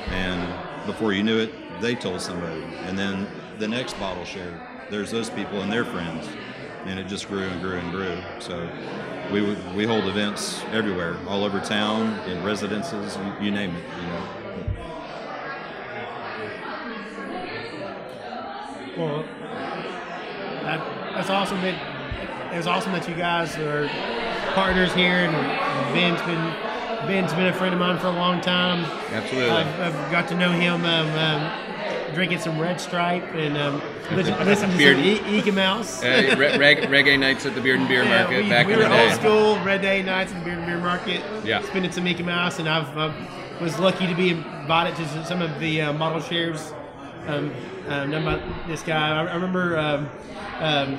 [0.07, 1.51] and before you knew it,
[1.81, 3.27] they told somebody, and then
[3.59, 4.59] the next bottle share,
[4.89, 6.27] there's those people and their friends,
[6.85, 8.17] and it just grew and grew and grew.
[8.39, 8.69] So
[9.31, 9.41] we
[9.75, 13.83] we hold events everywhere, all over town, in residences, you, you name it.
[14.01, 14.27] You know.
[18.97, 19.25] Well,
[20.61, 21.61] that, that's awesome.
[21.61, 23.87] That it's awesome that you guys are
[24.53, 25.33] partners here, and
[25.93, 26.73] Ben's been
[27.07, 28.85] Ben's been a friend of mine for a long time.
[29.11, 29.49] Absolutely.
[29.49, 31.72] I've, I've got to know him um, um,
[32.13, 33.81] drinking some Red Stripe and um,
[34.15, 36.03] listen, to Beard- some e- Mouse.
[36.03, 38.79] Uh, re- reg- reggae nights at the Bearden Beer Yeah, Market we, back we in
[38.79, 39.03] the day.
[39.09, 41.21] old school Red Day nights in the Bearden Beer Market.
[41.43, 41.61] Yeah.
[41.63, 43.13] spending some Mickey Mouse, and I've, I
[43.61, 46.73] was lucky to be invited to some of the uh, model shares
[47.27, 47.51] um,
[47.87, 49.09] um, done by this guy.
[49.09, 50.09] I, I remember um,
[50.59, 50.97] um,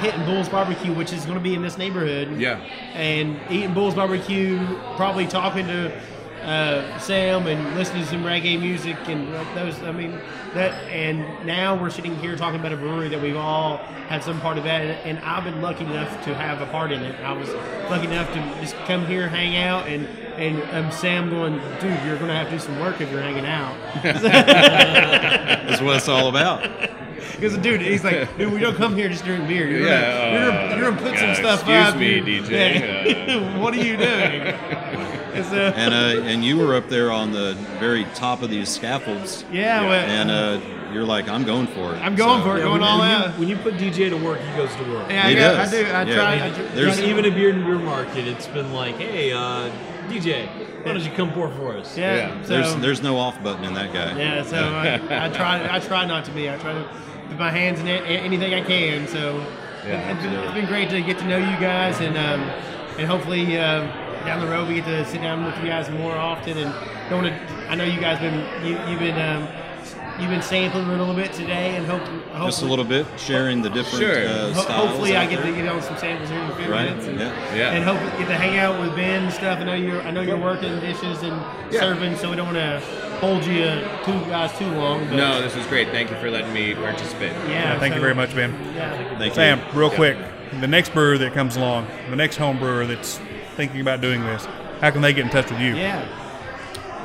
[0.00, 2.38] hitting Bull's Barbecue, which is going to be in this neighborhood.
[2.40, 2.60] Yeah.
[2.94, 4.58] and eating Bull's Barbecue,
[4.96, 6.00] probably talking to
[6.44, 9.80] uh, Sam and listening to some reggae music and those.
[9.82, 10.18] I mean
[10.54, 10.72] that.
[10.90, 14.58] And now we're sitting here talking about a brewery that we've all had some part
[14.58, 14.82] of that.
[14.82, 17.18] And, and I've been lucky enough to have a part in it.
[17.20, 17.48] I was
[17.90, 20.06] lucky enough to just come here, hang out, and
[20.36, 23.22] and um, Sam going, dude, you're going to have to do some work if you're
[23.22, 23.76] hanging out.
[24.02, 26.68] That's what it's all about.
[27.34, 29.66] Because dude, he's like, dude, we don't come here just to drink beer.
[29.68, 31.96] You're Yeah, gonna, you're, gonna, uh, you're gonna put some stuff excuse up.
[31.98, 33.58] me, You- DJ, Yeah.
[33.58, 34.54] what are you doing?
[35.34, 38.68] It's, uh, And uh, and you were up there on the very top of these
[38.68, 41.98] scaffolds, yeah, well, and uh, you're like, I'm going for it.
[42.02, 43.38] I'm going So- for it, Yeah, going all out.
[43.38, 45.10] When you put DJ to work, he goes to work.
[45.10, 45.74] yeah, He got, does.
[45.74, 45.86] I do.
[45.90, 46.14] I Yeah.
[46.14, 46.34] try.
[46.34, 49.70] I I, there's- try even a Bearden beer market, it's been like, hey, uh,
[50.08, 50.46] DJ,
[50.84, 51.96] why don't you come pour for us?
[51.98, 52.14] yeah.
[52.16, 52.42] yeah.
[52.42, 54.16] So, There's there's no off button in that guy.
[54.18, 54.42] yeah.
[54.44, 54.94] So I,
[55.26, 55.76] I try.
[55.76, 56.48] I try not to be.
[56.50, 56.84] I try to
[57.28, 59.08] put my hands in it, anything I can.
[59.08, 59.38] So
[59.86, 62.40] Yeah, it's, it's been great to get to know you guys, and um,
[62.98, 63.88] and hopefully um,
[64.24, 66.58] down the road we get to sit down with you guys more often.
[66.58, 66.72] And
[67.10, 67.70] don't want to.
[67.70, 69.18] I know you guys been you, you've been.
[69.20, 69.48] Um,
[70.20, 72.00] You've been sampling a little bit today, and hope,
[72.46, 74.28] Just a little bit, sharing the different Sure.
[74.28, 74.86] uh, ho- styles.
[74.90, 75.50] hopefully, I get there.
[75.50, 76.84] to get on some samples here in a few Right.
[76.88, 77.08] minutes.
[77.08, 77.32] And, Yeah.
[77.52, 77.70] Yeah.
[77.72, 79.58] and hope get to hang out with Ben and stuff.
[79.58, 81.32] I know you're I know you're working dishes and
[81.72, 81.80] Yeah.
[81.80, 82.80] serving, so we don't want to
[83.20, 83.64] hold you
[84.04, 85.04] two guys too long.
[85.06, 85.88] But No, this was great.
[85.90, 87.32] Thank you for letting me participate.
[87.50, 87.76] yeah.
[87.80, 88.54] Thank so- you very much, Ben.
[88.76, 88.90] Yeah.
[89.18, 89.80] Thank Sam, you.
[89.80, 90.16] real quick,
[90.60, 93.18] the next brewer that comes along, the next home brewer that's
[93.54, 94.44] thinking about doing this,
[94.80, 95.74] how can they get in touch with you?
[95.76, 96.04] Yeah.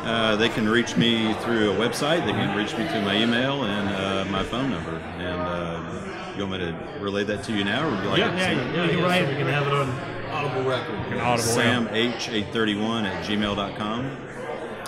[0.03, 2.26] Uh, they can reach me through a website.
[2.26, 4.95] They can reach me through my email and uh, my phone number.
[4.95, 8.19] And uh, you want me to relay that to you now, or would you like
[8.19, 8.38] Yeah, it?
[8.38, 9.89] yeah, to- yeah, You can yeah, write- so we can have it on
[10.31, 10.95] audible record.
[11.11, 11.80] An audible, yeah.
[11.88, 14.05] SamH831 at gmail.com.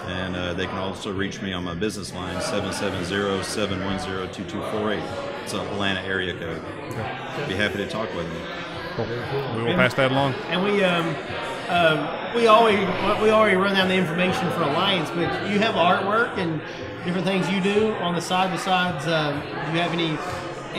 [0.07, 5.03] And uh, they can also reach me on my business line, 770-710-2248.
[5.43, 6.61] It's an Atlanta area code.
[7.47, 8.41] Be happy to talk with them.
[9.57, 10.33] We will pass that along.
[10.49, 11.15] And we um,
[11.71, 12.79] um, we always
[13.21, 16.61] we already run down the information for Alliance, but you have artwork and
[17.05, 18.51] different things you do on the side.
[18.51, 20.17] Besides, um, do you have any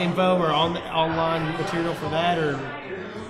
[0.01, 2.59] info or on online material for that, or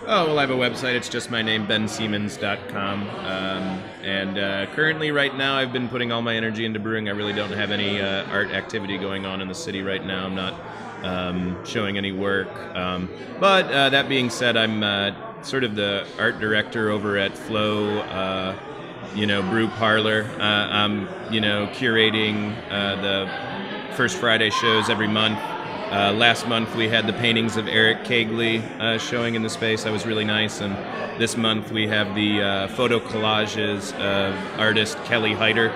[0.06, 0.95] Oh, well, I have a website.
[0.95, 3.10] It's just my name, bensiemens.com.
[3.10, 7.07] Um, and uh, currently, right now, I've been putting all my energy into brewing.
[7.07, 10.26] I really don't have any uh, art activity going on in the city right now.
[10.26, 10.60] I'm not
[11.03, 12.49] um, showing any work.
[12.76, 13.07] Um,
[13.40, 17.99] but uh, that being said, I'm uh, sort of the art director over at Flow.
[17.99, 18.56] Uh,
[19.15, 20.24] you know, Brew Parlor.
[20.40, 25.38] Uh, I'm, you know, curating uh, the First Friday shows every month.
[25.40, 29.84] Uh, last month we had the paintings of Eric Kegley uh, showing in the space.
[29.84, 30.61] That was really nice.
[30.61, 30.76] And
[31.22, 35.72] this month we have the uh, photo collages of artist Kelly Hyder.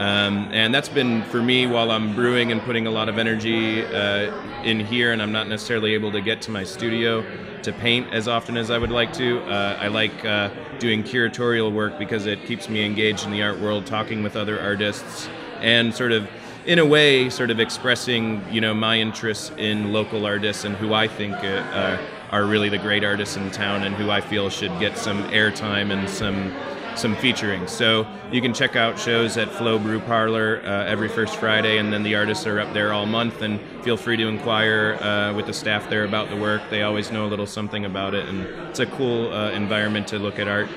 [0.00, 3.84] Um, and that's been for me while I'm brewing and putting a lot of energy
[3.84, 7.22] uh, in here, and I'm not necessarily able to get to my studio
[7.60, 9.40] to paint as often as I would like to.
[9.42, 10.48] Uh, I like uh,
[10.78, 14.58] doing curatorial work because it keeps me engaged in the art world, talking with other
[14.58, 15.28] artists,
[15.60, 16.26] and sort of
[16.64, 20.94] in a way, sort of expressing, you know, my interests in local artists and who
[20.94, 21.98] I think uh, uh,
[22.30, 25.92] are really the great artists in town and who I feel should get some airtime
[25.92, 26.54] and some
[26.96, 27.66] some featuring.
[27.66, 31.92] So you can check out shows at Flow Brew Parlor uh, every first Friday, and
[31.92, 33.42] then the artists are up there all month.
[33.42, 36.62] And feel free to inquire uh, with the staff there about the work.
[36.70, 40.18] They always know a little something about it, and it's a cool uh, environment to
[40.18, 40.68] look at art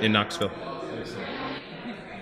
[0.00, 0.50] in Knoxville.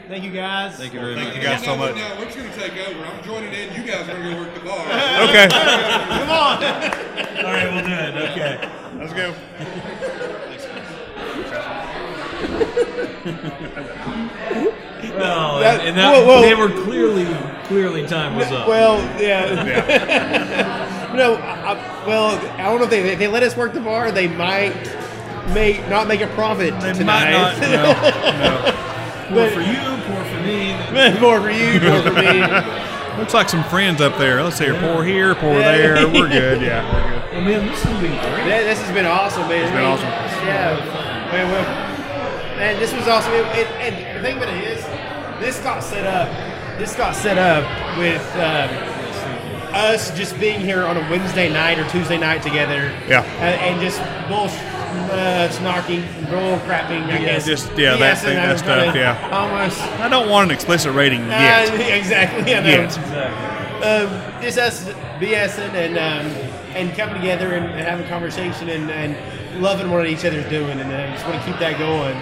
[0.07, 0.77] Thank you guys.
[0.77, 1.37] Thank you very Thank much.
[1.39, 1.95] you guys so much.
[1.95, 3.05] Now we're just going to take over.
[3.07, 3.73] I'm joining in.
[3.75, 4.87] You guys are going to go work the bar.
[5.29, 6.63] Okay, Come on.
[7.43, 8.31] All right, we'll do it.
[8.31, 8.71] Okay.
[8.99, 10.41] let's go.
[15.15, 16.41] Well, That- and, and that, whoa, whoa.
[16.43, 17.27] they were clearly,
[17.67, 18.67] clearly time was up.
[18.67, 21.13] Well, yeah.
[21.15, 23.81] no, I, I- well, I don't know if they if they let us work the
[23.81, 24.75] bar, they might
[25.55, 27.31] may not make a profit They tonight.
[27.33, 28.75] might not.
[29.31, 30.75] No, poor for you, poor for me.
[31.21, 33.19] more for you, more for me.
[33.19, 34.43] Looks like some friends up there.
[34.43, 34.71] Let's see.
[34.81, 35.77] Pour here, pour Yeah.
[35.77, 36.07] there.
[36.09, 36.61] We're good.
[36.61, 37.33] Yeah, we're good.
[37.33, 38.47] Well, man, this has been great.
[38.49, 39.63] Yeah, this has been awesome, man.
[39.63, 40.09] It's been awesome.
[40.47, 40.77] Yeah,
[41.33, 41.84] man, well,
[42.59, 43.33] and this was awesome.
[43.33, 44.83] It, it, and the thing about it is,
[45.41, 46.29] this got set up.
[46.79, 47.65] This got set up
[47.99, 48.71] with um,
[49.75, 52.93] us just being here on a Wednesday night or Tuesday night together.
[53.09, 53.23] Yeah.
[53.41, 53.99] and, and just
[54.29, 54.75] bullshit.
[54.95, 57.45] Uh, snarking, bull crapping, I guess.
[57.45, 59.29] just- yeah, that BSing, thing- that stuff, yeah.
[59.33, 59.81] Almost.
[60.01, 61.75] I don't want an explicit rating Uh, yet.
[61.99, 62.55] exactly.
[62.55, 62.69] I know.
[62.69, 62.97] Yet.
[63.83, 64.85] Um, just us
[65.19, 66.33] BSing and um,
[66.77, 70.79] and coming together and, and having a conversation and, and loving what each other's doing,
[70.79, 72.15] and I just want to keep that going.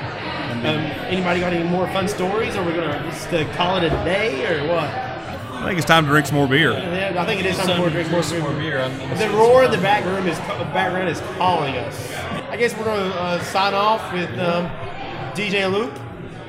[0.60, 0.66] Um,
[1.08, 4.44] anybody got any more fun stories, or we're gonna just uh, call it a day,
[4.46, 4.84] or what?
[4.84, 6.72] I think it's time to drink some more beer.
[6.72, 8.60] Yeah, I think it is time Time to drink drink more some more beer.
[8.72, 8.80] beer.
[8.80, 12.12] I'm- I'm The roar in the back room is background is calling us.
[12.50, 14.66] I guess we're gonna uh, sign off with um,
[15.34, 15.92] DJ Luke,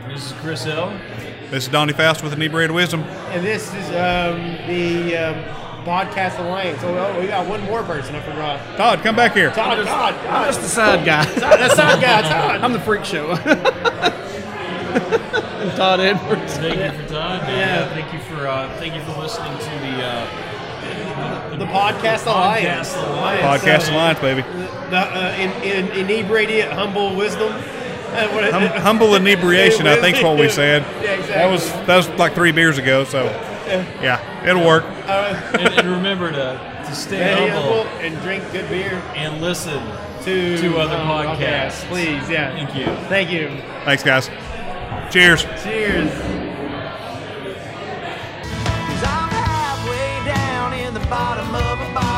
[0.09, 0.91] This is Chris L.
[1.51, 3.01] This is Donnie Fast with Inebriated Wisdom.
[3.03, 6.79] and this is um, the um, podcast alliance.
[6.83, 8.15] Oh, oh, we got one more person.
[8.15, 8.59] I forgot.
[8.77, 9.49] Todd, come back here.
[9.51, 10.45] Todd, Todd, Todd.
[10.45, 11.25] That's the side guy.
[11.25, 12.61] That's Todd guy, Todd.
[12.61, 13.35] I'm the freak show.
[15.75, 16.57] Todd Edwards.
[16.57, 17.41] Thank you for Todd.
[17.47, 17.57] Yeah.
[17.57, 17.89] Yeah.
[17.93, 22.93] Thank you for uh, thank you for listening to the uh, The podcast alliance.
[22.93, 23.63] Podcast Alliance.
[23.63, 24.41] Podcast So, Alliance, baby.
[24.89, 27.53] The, uh, in, in, inebriated, humble wisdom.
[28.13, 30.83] Uh, Hum, humble inebriation, I think's what we said.
[31.01, 31.33] Yeah, exactly.
[31.33, 33.05] That was that was like three beers ago.
[33.05, 33.25] So
[34.01, 34.83] yeah, it'll work.
[35.03, 39.41] Uh, and, and remember to to stay stay humble humble and drink good beer and
[39.41, 39.83] listen.
[40.23, 41.83] to, To other um, podcasts.
[41.89, 42.53] Please, yeah.
[42.55, 42.85] Thank you.
[43.09, 43.49] Thank you.
[43.83, 44.29] Thanks, guys.
[45.11, 45.43] Cheers.
[45.61, 46.09] Cheers.
[46.09, 46.21] Cause
[49.03, 52.12] I'm halfway down in the bottom of a bottle.